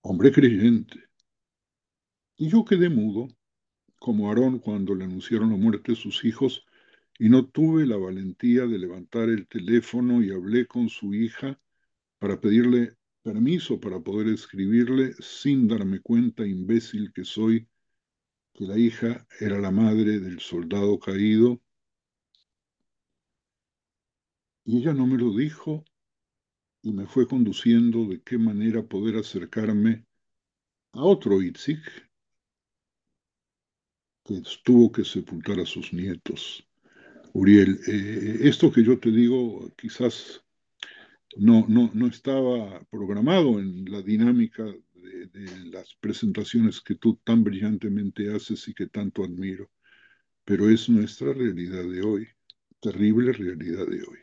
[0.00, 0.98] Hombre creyente.
[2.36, 3.28] Y yo quedé mudo,
[4.00, 6.66] como Aarón cuando le anunciaron la muerte de sus hijos,
[7.18, 11.60] y no tuve la valentía de levantar el teléfono y hablé con su hija
[12.18, 17.66] para pedirle permiso para poder escribirle sin darme cuenta, imbécil que soy,
[18.52, 21.60] que la hija era la madre del soldado caído.
[24.66, 25.84] Y ella no me lo dijo
[26.82, 30.04] y me fue conduciendo de qué manera poder acercarme
[30.92, 31.80] a otro Itzik
[34.24, 36.66] que tuvo que sepultar a sus nietos.
[37.34, 40.42] Uriel, eh, esto que yo te digo quizás
[41.36, 47.42] no, no, no estaba programado en la dinámica de, de, las presentaciones que tú tan
[47.42, 49.70] brillantemente haces y que tanto admiro,
[50.44, 52.28] pero es nuestra realidad de hoy,
[52.80, 54.18] terrible realidad de hoy.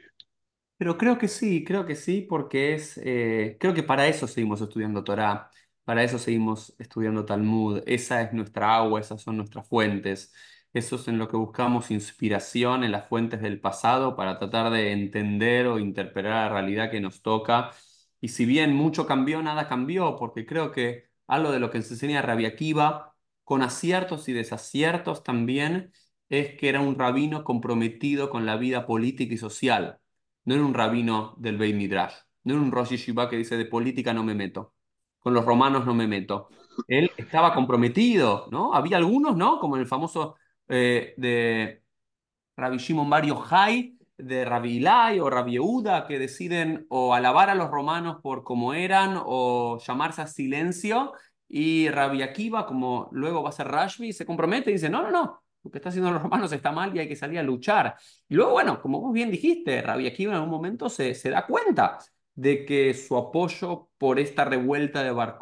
[0.77, 4.61] Pero creo que sí, creo que sí, porque es, eh, creo que para eso seguimos
[4.61, 5.51] estudiando Torah,
[5.83, 10.33] para eso seguimos estudiando Talmud, esa es nuestra agua, esas son nuestras fuentes.
[10.73, 14.91] Eso es en lo que buscamos inspiración en las fuentes del pasado para tratar de
[14.93, 17.71] entender o interpretar la realidad que nos toca.
[18.21, 21.93] Y si bien mucho cambió, nada cambió, porque creo que algo de lo que se
[21.95, 25.91] enseña Rabbi Akiva, con aciertos y desaciertos también,
[26.29, 29.99] es que era un rabino comprometido con la vida política y social.
[30.45, 32.13] No era un rabino del Beit Midrash,
[32.43, 34.73] no era un Rosh Yeshiva que dice de política no me meto,
[35.19, 36.47] con los romanos no me meto.
[36.87, 38.73] Él estaba comprometido, ¿no?
[38.73, 39.59] Había algunos, ¿no?
[39.59, 40.35] Como en el famoso
[40.71, 41.83] eh, de
[42.55, 47.55] Rabbi Shimon Bar Yochai, de Rabbi Ilai o Rabbi Yehuda, que deciden o alabar a
[47.55, 51.13] los romanos por cómo eran o llamarse a silencio,
[51.47, 55.11] y Rabbi Akiva, como luego va a ser Rashbi, se compromete y dice, no, no,
[55.11, 57.95] no, lo que está haciendo los romanos está mal y hay que salir a luchar.
[58.29, 61.45] Y luego, bueno, como vos bien dijiste, Rabbi Akiva en algún momento se, se da
[61.45, 61.97] cuenta
[62.35, 65.37] de que su apoyo por esta revuelta de Bar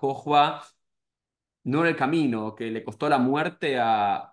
[1.64, 4.29] no era el camino, que le costó la muerte a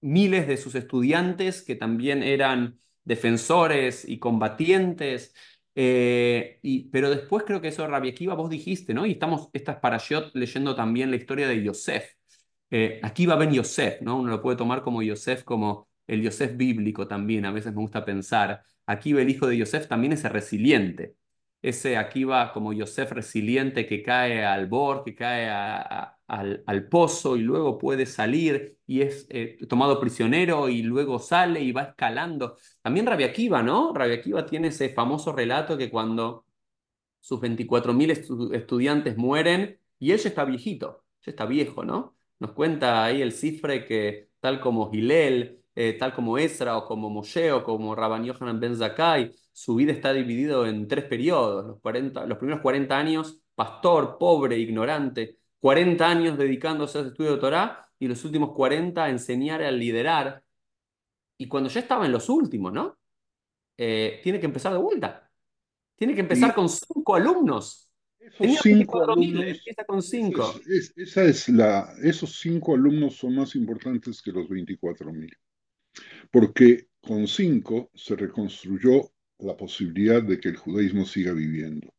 [0.00, 5.34] miles de sus estudiantes que también eran defensores y combatientes.
[5.74, 9.06] Eh, y, pero después creo que eso de Rabbi Akiva vos dijiste, ¿no?
[9.06, 12.14] Y estamos, estas parashot leyendo también la historia de Yosef.
[12.70, 14.18] Eh, Akiva ben Yosef, ¿no?
[14.18, 18.04] Uno lo puede tomar como Yosef, como el Yosef bíblico también, a veces me gusta
[18.04, 18.62] pensar.
[18.86, 21.14] Akiva, el hijo de Yosef, también es resiliente.
[21.62, 27.36] Ese Akiva como Yosef resiliente que cae al bord, que cae a, al, al, pozo
[27.36, 32.56] y luego puede salir y es eh, tomado prisionero y luego sale y va escalando.
[32.82, 33.92] También Rabbi Akiva, ¿no?
[33.94, 36.46] Rabbi Akiva tiene ese famoso relato que cuando
[37.20, 42.16] sus 24.000 estu estudiantes mueren y él ya está viejito, ya está viejo, ¿no?
[42.38, 47.10] Nos cuenta ahí el cifre que tal como Gilel, eh, tal como Ezra o como
[47.10, 51.66] Moshe o como Rabban Yohanan Ben Zakkai, su vida está dividido en tres periodos.
[51.66, 55.38] Los, 40, los primeros 40 años, pastor, pobre, ignorante.
[55.60, 60.42] 40 años dedicándose al estudio de Torah y los últimos 40 a enseñar a liderar.
[61.36, 62.98] Y cuando ya estaba en los últimos, ¿no?
[63.76, 65.30] Eh, tiene que empezar de vuelta.
[65.96, 67.90] Tiene que empezar con cinco alumnos.
[68.18, 70.54] Esos cinco alumnos, empieza con cinco.
[70.66, 75.34] Es, es, esa es la, esos cinco alumnos son más importantes que los 24 mil.
[76.30, 81.92] Porque con cinco se reconstruyó la posibilidad de que el judaísmo siga viviendo.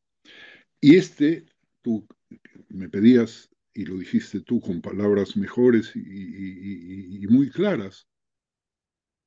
[0.82, 1.46] Y este,
[1.82, 2.06] tú
[2.70, 8.08] me pedías, y lo dijiste tú con palabras mejores y, muy claras,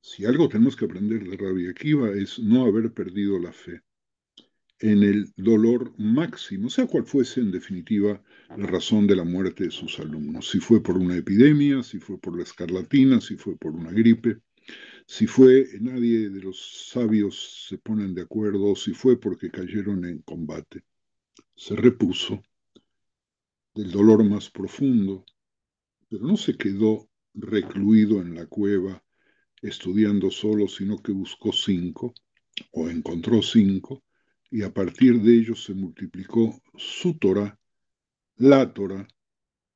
[0.01, 3.81] si algo tenemos que aprender de Rabbi Akiva es no haber perdido la fe
[4.79, 9.71] en el dolor máximo, sea cual fuese en definitiva la razón de la muerte de
[9.71, 13.71] sus alumnos, si fue por una epidemia, si fue por la escarlatina, si fue por
[13.71, 14.41] una gripe,
[15.05, 20.19] si fue, nadie de los sabios se ponen de acuerdo, si fue porque cayeron en
[20.19, 20.83] combate.
[21.55, 22.43] Se repuso
[23.73, 25.25] del dolor más profundo,
[26.09, 29.03] pero no se quedó recluido en la cueva
[29.61, 32.13] estudiando solo, sino que buscó cinco,
[32.71, 34.03] o encontró cinco,
[34.51, 37.57] y a partir de ellos se multiplicó su Torah,
[38.35, 39.07] la Torah,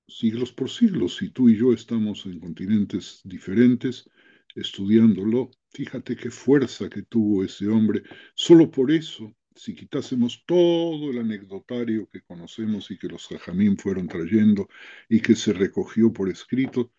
[0.08, 1.16] siglos por siglos.
[1.18, 4.10] Si tú y yo estamos en continentes diferentes,
[4.56, 8.04] estudiándolo, fíjate qué fuerza que tuvo ese hombre.
[8.36, 14.08] Solo por eso, si quitásemos todo el anecdotario que conocemos y que los jajamín fueron
[14.08, 14.68] trayendo
[15.10, 16.92] y que se recogió por escrito,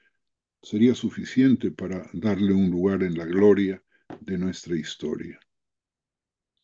[0.61, 3.83] sería suficiente para darle un lugar en la gloria
[4.21, 5.39] de nuestra historia.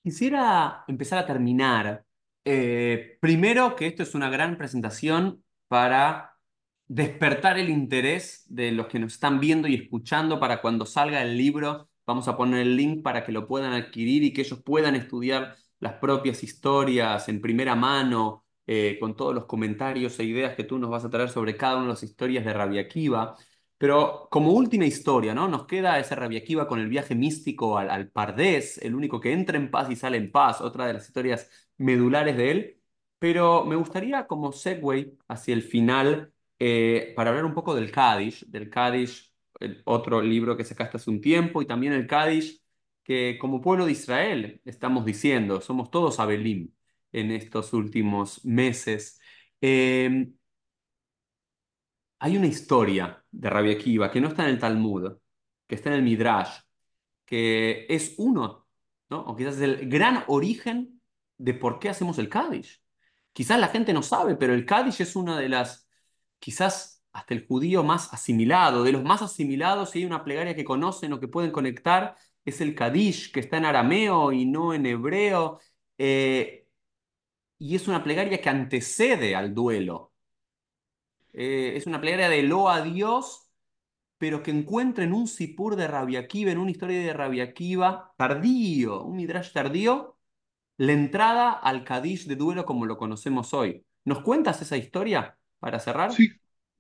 [0.03, 2.05] Quisiera empezar a terminar.
[2.45, 6.36] Eh, primero que esto es una gran presentación para
[6.86, 11.38] despertar el interés de los que nos están viendo y escuchando para cuando salga el
[11.38, 11.88] libro.
[12.05, 15.57] Vamos a poner el link para que lo puedan adquirir y que ellos puedan estudiar
[15.85, 20.78] las propias historias en primera mano, eh, con todos los comentarios e ideas que tú
[20.78, 23.37] nos vas a traer sobre cada una de las historias de Rabia Akiva.
[23.76, 25.49] Pero como última historia, ¿no?
[25.49, 29.32] Nos queda ese Rabia Akiva con el viaje místico al, al Pardés, el único que
[29.32, 32.80] entra en paz y sale en paz, otra de las historias medulares de él.
[33.18, 38.47] Pero me gustaría como segue hacia el final eh, para hablar un poco del Kaddish,
[38.47, 39.32] del Kaddish,
[39.85, 42.64] otro libro que sacaste hace un tiempo, y también el Kaddish
[43.05, 46.73] que como pueblo de Israel estamos diciendo, somos todos Abelim
[47.13, 49.21] en estos últimos meses.
[49.61, 50.29] Eh,
[52.19, 55.13] hay una historia de Rabbi Akiva que no está en el Talmud,
[55.67, 56.61] que está en el Midrash,
[57.25, 58.67] que es uno,
[59.11, 59.21] ¿no?
[59.21, 61.01] o quizás es el gran origen
[61.39, 62.83] de por qué hacemos el Kaddish.
[63.33, 65.89] Quizás la gente no sabe, pero el Kaddish es una de las,
[66.39, 70.65] quizás hasta el judío más asimilado, de los más asimilados, si hay una plegaria que
[70.65, 74.86] conocen o que pueden conectar, es el Kaddish, que está en arameo y no en
[74.86, 75.61] hebreo,
[75.99, 76.68] eh,
[77.59, 80.12] y es una plegaria que antecede al duelo.
[81.32, 83.51] Eh, es una plegaria de lo a Dios,
[84.18, 87.55] pero que encuentra en un sipur de Rabia en una historia de Rabia
[88.16, 90.18] tardío, un midrash tardío,
[90.78, 93.86] la entrada al Kadish de duelo como lo conocemos hoy.
[94.05, 96.16] ¿Nos cuentas esa historia para cerrar?
[96.16, 96.28] Sí,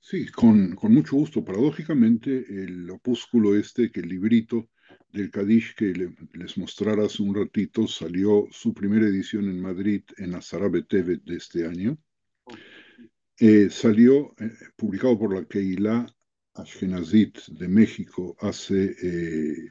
[0.00, 1.44] sí, con, con mucho gusto.
[1.44, 4.68] Paradójicamente, el opúsculo este, que el librito
[5.14, 5.92] del Kadish que
[6.34, 11.36] les mostrara hace un ratito, salió su primera edición en Madrid en Azarabe TV de
[11.36, 11.96] este año.
[13.38, 16.06] Eh, salió eh, publicado por la Keilah
[16.54, 19.70] Ashkenazit de México hace, eh,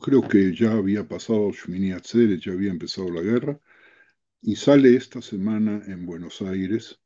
[0.00, 3.60] creo que ya había pasado Shmini Atzeret, ya había empezado la guerra,
[4.40, 6.98] y sale esta semana en Buenos Aires.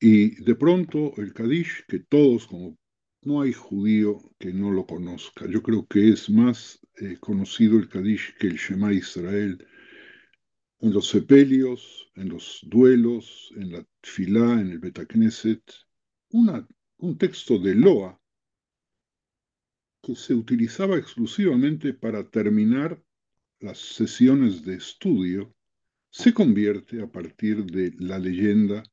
[0.00, 2.76] Y de pronto el Kadish, que todos, como
[3.22, 6.80] no hay judío que no lo conozca, yo creo que es más
[7.20, 9.66] conocido el Kadish que el Shema Israel.
[10.80, 15.62] En los sepelios, en los duelos, en la filá, en el Betacneset,
[16.30, 18.20] un texto de Loa
[20.02, 23.02] que se utilizaba exclusivamente para terminar
[23.58, 25.52] las sesiones de estudio,
[26.10, 28.84] se convierte a partir de la leyenda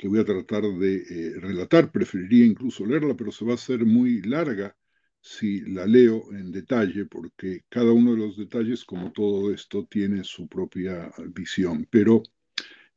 [0.00, 1.92] que voy a tratar de eh, relatar.
[1.92, 4.74] Preferiría incluso leerla, pero se va a hacer muy larga
[5.20, 10.24] si la leo en detalle, porque cada uno de los detalles, como todo esto, tiene
[10.24, 11.86] su propia visión.
[11.90, 12.22] Pero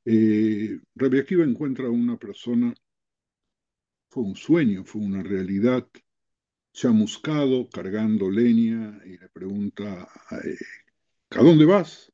[0.05, 0.79] eh,
[1.43, 2.73] encuentra a una persona,
[4.09, 5.85] fue un sueño, fue una realidad,
[6.71, 10.55] chamuscado, cargando leña, y le pregunta, eh,
[11.31, 12.12] ¿a dónde vas?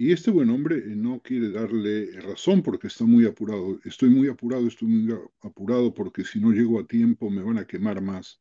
[0.00, 3.78] Y este buen hombre no quiere darle razón porque está muy apurado.
[3.84, 7.66] Estoy muy apurado, estoy muy apurado porque si no llego a tiempo me van a
[7.66, 8.40] quemar más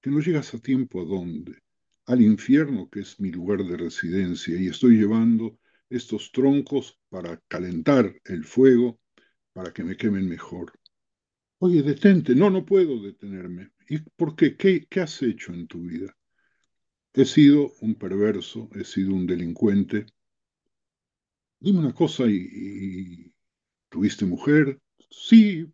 [0.00, 1.58] que no llegas a tiempo a dónde,
[2.06, 5.58] al infierno que es mi lugar de residencia y estoy llevando
[5.90, 8.98] estos troncos para calentar el fuego
[9.52, 10.72] para que me quemen mejor.
[11.58, 13.68] Oye, detente, no, no puedo detenerme.
[13.86, 14.34] ¿Y por?
[14.34, 16.16] ¿Qué, qué has hecho en tu vida?
[17.12, 20.06] He sido un perverso, he sido un delincuente.
[21.60, 23.34] Dime una cosa, ¿y,
[23.88, 24.80] tuviste mujer?
[25.10, 25.66] Sí,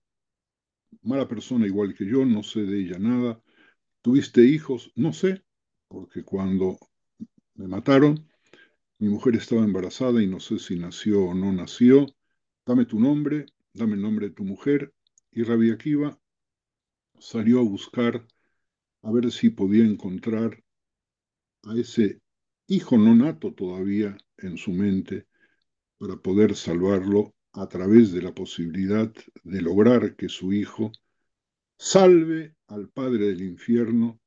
[1.03, 3.43] mala persona igual que yo, no sé de ella nada.
[4.01, 4.93] ¿Tuviste hijos?
[4.95, 5.43] No sé,
[5.89, 6.79] porque cuando
[7.55, 8.29] me mataron,
[8.99, 12.07] mi mujer estaba embarazada y no sé si nació o no nació.
[12.65, 14.95] Dame tu nombre, dame el nombre de tu mujer.
[15.33, 16.19] Y Rabbi Akiva
[17.19, 18.27] salió a buscar
[19.03, 20.63] a ver si podía encontrar
[21.65, 22.21] a ese
[22.69, 25.27] hijo no nato todavía en su mente
[26.03, 30.91] para poder salvarlo a través de la posibilidad de lograr que su hijo
[31.79, 34.21] salve al Padre del infierno,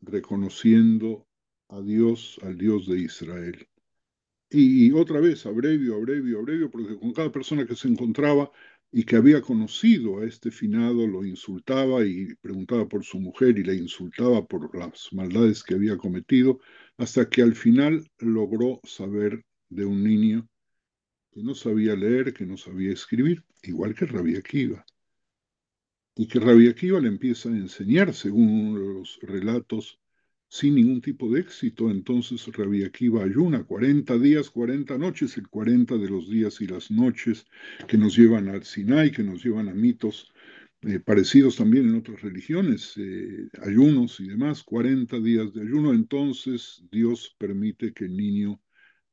[0.00, 1.28] reconociendo
[1.68, 3.68] a Dios, al Dios de Israel.
[4.50, 8.50] Y, otra vez, abrevio, abrevio, abrevio, porque con cada persona que se encontraba
[8.90, 13.62] y que había conocido a este finado, lo insultaba y preguntaba por su mujer y
[13.62, 16.58] le insultaba por las maldades que había cometido,
[16.96, 20.48] hasta que al final logró saber de un niño
[21.32, 24.84] que no sabía leer, que no sabía escribir, igual que Rabia Akiva
[26.14, 29.98] y que Rabbi Akiva le empieza a enseñar, según los relatos,
[30.48, 31.90] sin ningún tipo de éxito.
[31.90, 36.90] Entonces Rabbi Akiva ayuna 40 días, 40 noches, el 40 de los días y las
[36.90, 37.46] noches
[37.88, 40.32] que nos llevan al Sinai, que nos llevan a mitos
[40.82, 45.94] eh, parecidos también en otras religiones, eh, ayunos y demás, 40 días de ayuno.
[45.94, 48.60] Entonces Dios permite que el niño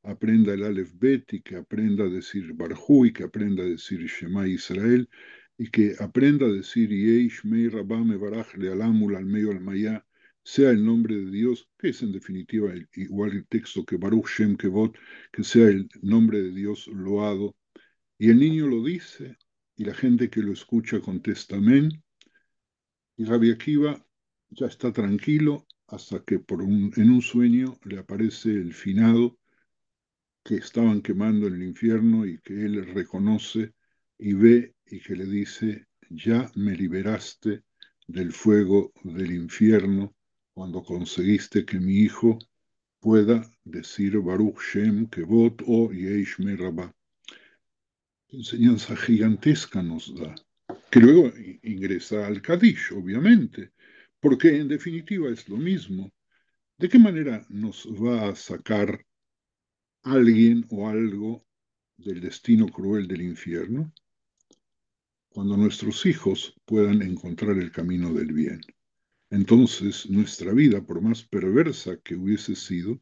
[0.02, 4.00] aprenda el Aleph Bet y que aprenda a decir Barjú y que aprenda a decir
[4.06, 5.08] Shema Israel
[5.58, 6.90] y que aprenda a decir
[7.44, 9.60] Mei Rabame Baraj Lealamul al medio al
[10.42, 14.56] sea el nombre de Dios, que es en definitiva igual el texto que Baruch Shem
[14.56, 14.96] Kevot,
[15.32, 17.56] que sea el nombre de Dios loado.
[18.18, 19.36] Y el niño lo dice,
[19.76, 22.02] y la gente que lo escucha contesta amén.
[23.16, 24.04] Y Rabbi Akiva
[24.48, 29.38] ya está tranquilo hasta que por un, en un sueño le aparece el finado
[30.42, 33.74] que estaban quemando en el infierno y que él reconoce
[34.18, 37.62] y ve y que le dice, ya me liberaste
[38.06, 40.14] del fuego del infierno
[40.52, 42.38] cuando conseguiste que mi hijo
[42.98, 46.94] pueda decir Baruch Shem Kevot o Yeish Rabba.
[48.28, 50.34] Enseñanza gigantesca nos da,
[50.90, 51.32] que luego
[51.62, 53.72] ingresa al Kadish, obviamente,
[54.20, 56.12] porque en definitiva es lo mismo.
[56.78, 59.04] ¿De qué manera nos va a sacar
[60.02, 61.44] alguien o algo
[61.96, 63.92] del destino cruel del infierno?
[65.28, 68.60] Cuando nuestros hijos puedan encontrar el camino del bien.
[69.30, 73.00] Entonces nuestra vida, por más perversa que hubiese sido,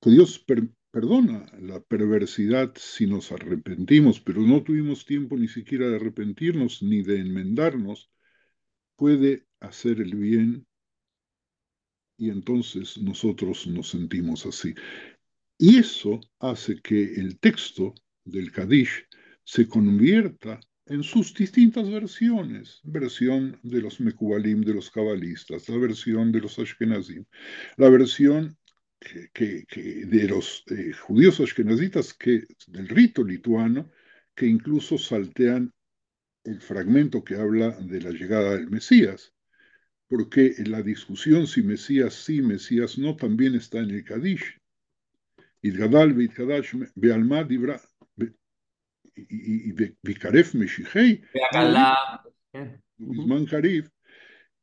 [0.00, 0.44] que Dios
[0.90, 7.02] perdona la perversidad si nos arrepentimos, pero no tuvimos tiempo ni siquiera de arrepentirnos ni
[7.02, 8.10] de enmendarnos,
[8.96, 10.66] puede hacer el bien
[12.16, 14.74] y entonces nosotros nos sentimos así.
[15.58, 17.94] Y eso hace que el texto
[18.24, 19.06] del Kadish
[19.44, 26.32] se convierta en sus distintas versiones, versión de los Mekubalim, de los cabalistas, la versión
[26.32, 27.24] de los Ashkenazim,
[27.76, 28.56] la versión
[29.32, 29.66] que,
[30.06, 33.90] de los eh, judíos ashkenazitas que, del rito lituano,
[34.34, 35.72] que incluso saltean
[36.44, 39.34] el fragmento que habla de la llegada del Mesías
[40.08, 44.57] porque la discusión si Mesías sí, Mesías no, también está en el Kadish.
[46.94, 47.80] Bealma Dibra
[49.16, 51.22] y Vikaref Meshihei.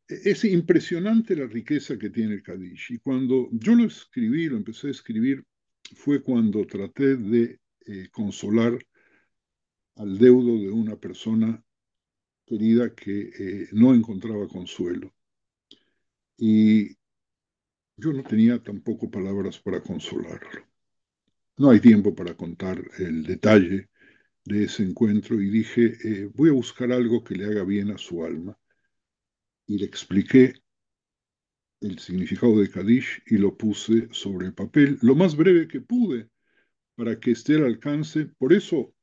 [0.08, 2.91] Es impresionante la riqueza que tiene el Kadish.
[2.91, 5.43] Y cuando yo lo escribí, lo empecé a escribir,
[5.96, 8.78] fue cuando traté de eh, consolar
[9.96, 11.64] al deudo de una persona
[12.46, 15.14] querida que eh, no encontraba consuelo.
[16.38, 16.89] Y
[17.98, 20.66] yo no tenía tampoco palabras para consolarlo.
[21.58, 23.89] No hay tiempo para contar el detalle
[24.43, 27.97] de ese encuentro y dije, eh, voy a buscar algo que le haga bien a
[27.97, 28.58] su alma.
[29.68, 30.53] Y le expliqué
[31.82, 36.30] el significado de Kadish y lo puse sobre el papel lo más breve que pude
[36.95, 38.26] para que esté al alcance.
[38.38, 38.93] Por eso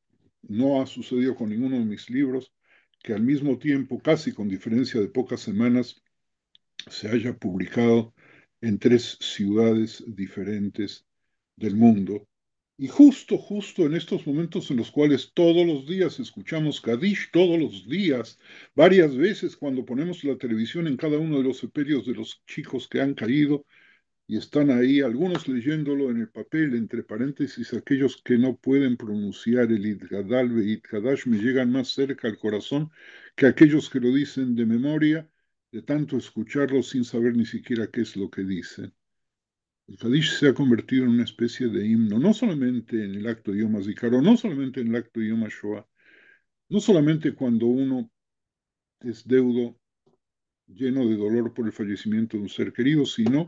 [0.42, 2.52] no ha sucedido con ninguno de mis libros
[3.02, 6.02] que al mismo tiempo, casi con diferencia de pocas semanas,
[6.88, 8.14] se haya publicado
[8.60, 11.06] en tres ciudades diferentes
[11.56, 12.28] del mundo.
[12.82, 17.56] Y justo, justo en estos momentos en los cuales todos los días escuchamos Kadish, todos
[17.56, 18.40] los días,
[18.74, 22.88] varias veces cuando ponemos la televisión en cada uno de los sepelios de los chicos
[22.88, 23.64] que han caído,
[24.26, 29.70] y están ahí algunos leyéndolo en el papel, entre paréntesis, aquellos que no pueden pronunciar
[29.70, 30.82] el Idgadal y
[31.26, 32.90] me llegan más cerca al corazón
[33.36, 35.30] que aquellos que lo dicen de memoria
[35.70, 38.90] de tanto escucharlo sin saber ni siquiera qué es lo que dice.
[39.86, 43.52] El Kadish se ha convertido en una especie de himno, no solamente en el acto
[43.52, 45.86] de Yom Hazikaro, no solamente en el acto de Yom Shoah,
[46.68, 48.10] no solamente cuando uno
[49.00, 49.78] es deudo
[50.66, 53.46] lleno de dolor por el fallecimiento de un ser querido, sino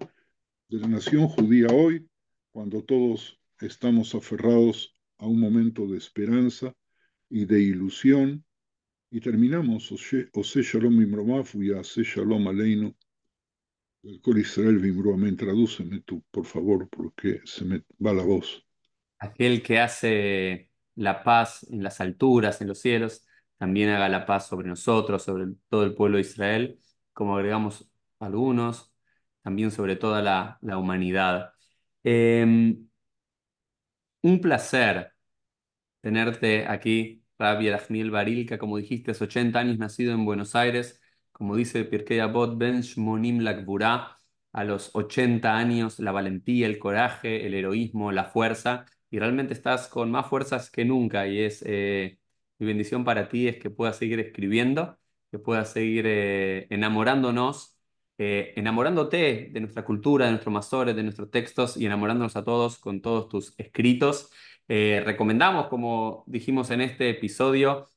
[0.68, 2.06] de la nación judía hoy,
[2.50, 6.74] cuando todos estamos aferrados a un momento de esperanza
[7.30, 8.44] y de ilusión
[9.10, 12.94] y terminamos, Ose Shalom Imromafu y Shalom Aleinu.
[14.04, 18.62] El Israel Vimroamén, tradúceme tú, por favor, porque se me va la voz.
[19.18, 23.26] Aquel que hace la paz en las alturas, en los cielos,
[23.56, 26.78] también haga la paz sobre nosotros, sobre todo el pueblo de Israel,
[27.14, 28.92] como agregamos algunos,
[29.42, 31.52] también sobre toda la, la humanidad.
[32.02, 32.86] Em,
[34.22, 35.12] un placer
[36.00, 41.00] tenerte aquí Rabbi Arachmiel Barilka, como dijiste, hace 80 años nacido en Buenos Aires,
[41.34, 44.20] como dice Pirkei Abot Ben Shmonim Lakbura,
[44.52, 49.88] a los 80 años la valentía, el coraje, el heroísmo, la fuerza, y realmente estás
[49.88, 52.18] con más fuerzas que nunca, y es eh,
[52.58, 54.96] mi bendición para ti es que puedas seguir escribiendo,
[55.32, 57.76] que puedas seguir eh, enamorándonos,
[58.18, 62.78] eh, enamorándote de nuestra cultura, de nuestros masores, de nuestros textos, y enamorándonos a todos
[62.78, 64.30] con todos tus escritos.
[64.68, 67.88] Recomendamos, como dijimos en este episodio,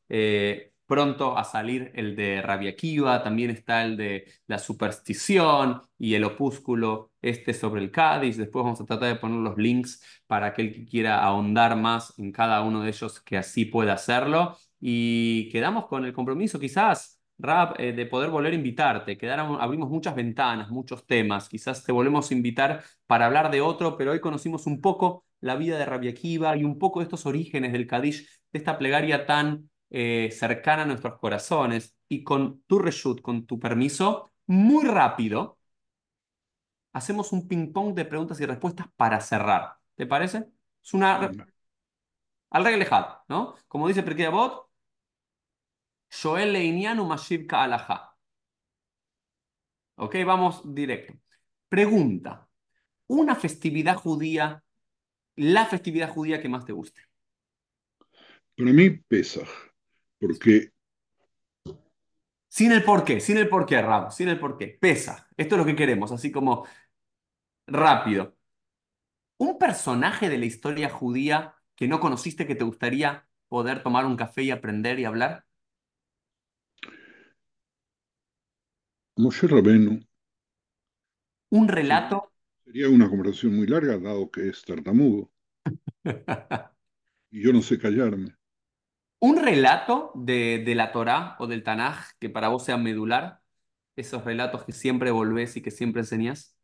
[0.88, 6.24] pronto a salir el de Rabia Kiva, también está el de la superstición y el
[6.24, 8.38] opúsculo este sobre el Cádiz.
[8.38, 12.32] Después vamos a tratar de poner los links para aquel que quiera ahondar más en
[12.32, 14.58] cada uno de ellos que así pueda hacerlo.
[14.80, 19.18] Y quedamos con el compromiso quizás Rap, eh, de poder volver a invitarte.
[19.18, 21.48] Quedaron, abrimos muchas ventanas, muchos temas.
[21.48, 25.56] Quizás te volvemos a invitar para hablar de otro, pero hoy conocimos un poco la
[25.56, 29.70] vida de Rabia Akiva y un poco estos orígenes del Kadish, de esta plegaria tan
[29.90, 31.96] eh, cercana a nuestros corazones.
[32.10, 35.58] Y con tu reshut, con tu permiso, muy rápido,
[36.94, 39.78] hacemos un ping-pong de preguntas y respuestas para cerrar.
[39.96, 40.46] ¿Te parece?
[40.84, 41.32] Es una...
[42.50, 43.56] Al reglejad, ¿no?
[43.68, 44.70] Como dice Perkei Bot,
[46.10, 48.16] Joel Leinianu Mashiv Ka'alaha.
[49.96, 51.14] Ok, vamos directo.
[51.68, 52.48] Pregunta.
[53.08, 54.64] Una festividad judía,
[55.36, 57.02] la festividad judía que más te guste.
[58.56, 59.48] Para mí, Pesaj,
[60.20, 60.72] porque
[62.50, 64.78] Sin el porqué, sin el porqué, Rab, sin el porqué.
[64.80, 65.28] Pesa.
[65.38, 66.66] Esto es lo que queremos, así como
[67.68, 68.36] rápido.
[69.40, 74.16] Un personaje de la historia judía que no conociste que te gustaría poder tomar un
[74.18, 75.46] café y aprender y hablar.
[79.22, 79.94] Moshe Rabenu
[81.58, 82.18] Un relato.
[82.64, 85.32] sería una conversación muy larga, dado que es tartamudo,
[87.32, 88.36] y yo no sé callarme.
[89.20, 93.42] Un relato de, de la Torá o del Tanaj que para vos sea medular.
[93.96, 96.56] Esos relatos que siempre volvés y que siempre enseñás.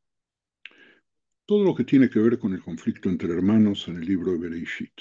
[1.45, 4.38] Todo lo que tiene que ver con el conflicto entre hermanos en el libro de
[4.39, 4.93] Bereishit.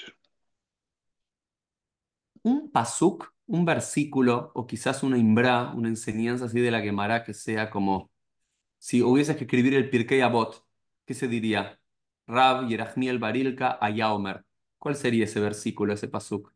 [2.43, 7.33] Un pasuk, un versículo o quizás una imbra, una enseñanza así de la Gemara que
[7.33, 8.11] sea como
[8.79, 10.65] si hubieses que escribir el Pirkei Avot,
[11.05, 11.81] ¿qué se diría?
[12.27, 14.45] Rab, Yerachmiel, Barilka, Ayaomer.
[14.79, 16.52] ¿Cuál sería ese versículo, ese pasuk,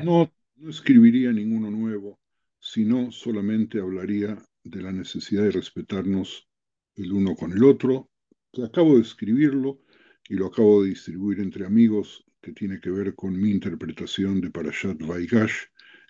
[0.00, 2.18] No, no escribiría ninguno nuevo,
[2.58, 6.48] sino solamente hablaría de la necesidad de respetarnos
[6.96, 8.10] el uno con el otro,
[8.52, 9.80] que acabo de escribirlo
[10.28, 14.50] y lo acabo de distribuir entre amigos, que tiene que ver con mi interpretación de
[14.50, 15.54] Parashat Vaigash,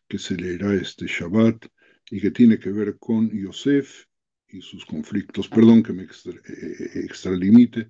[0.09, 1.67] que se leerá este Shabbat,
[2.11, 4.07] y que tiene que ver con Yosef
[4.49, 7.89] y sus conflictos, perdón que me extra, eh, extralimite,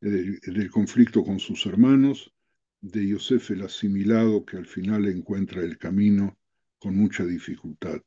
[0.00, 2.33] del, del conflicto con sus hermanos,
[2.84, 6.36] de Yosef el asimilado que al final encuentra el camino
[6.78, 8.02] con mucha dificultad,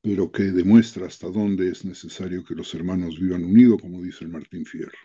[0.00, 4.30] pero que demuestra hasta dónde es necesario que los hermanos vivan unidos, como dice el
[4.30, 4.96] Martín Fierro.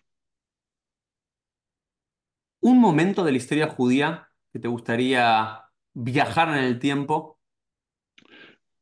[2.60, 5.64] Un momento de la historia judía que te gustaría
[5.94, 7.40] viajar en el tiempo.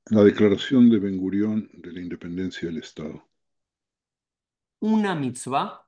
[0.07, 3.25] La declaración de Ben Gurión de la independencia del Estado.
[4.81, 5.85] Una mitzvah.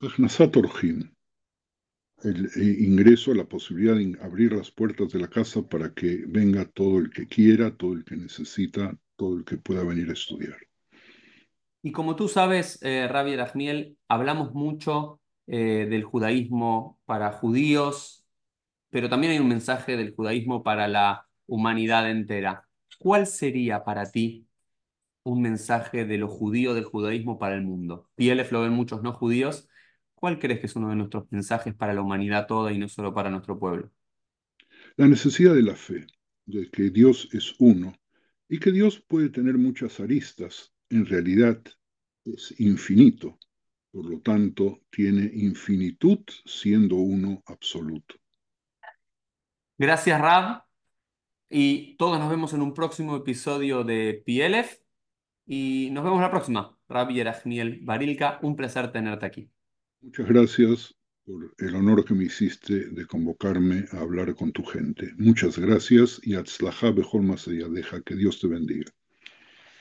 [0.00, 1.15] Orjim,
[2.22, 6.98] el ingreso, la posibilidad de abrir las puertas de la casa para que venga todo
[6.98, 10.56] el que quiera, todo el que necesita, todo el que pueda venir a estudiar.
[11.82, 18.26] Y como tú sabes, eh, Rabbi Rachmiel, hablamos mucho eh, del judaísmo para judíos,
[18.90, 22.66] pero también hay un mensaje del judaísmo para la humanidad entera.
[22.98, 24.48] ¿Cuál sería para ti
[25.22, 28.08] un mensaje de lo judío del judaísmo para el mundo?
[28.16, 29.68] PLF lo ven muchos no judíos.
[30.16, 33.14] ¿Cuál crees que es uno de nuestros mensajes para la humanidad toda y no solo
[33.14, 33.92] para nuestro pueblo?
[34.96, 36.06] La necesidad de la fe,
[36.46, 37.94] de que Dios es uno
[38.48, 41.62] y que Dios puede tener muchas aristas, en realidad
[42.24, 43.38] es infinito,
[43.92, 48.14] por lo tanto tiene infinitud siendo uno absoluto.
[49.76, 50.62] Gracias, Rab.
[51.50, 54.80] Y todos nos vemos en un próximo episodio de PLF.
[55.46, 56.76] Y nos vemos la próxima.
[56.88, 59.50] Rab Yerachmiel Barilka, un placer tenerte aquí.
[60.00, 60.94] Muchas gracias
[61.26, 65.12] por el honor que me hiciste de convocarme a hablar con tu gente.
[65.18, 68.00] Muchas gracias y Atzlajá Bejol Maseyadeja.
[68.00, 68.90] Que Dios te bendiga.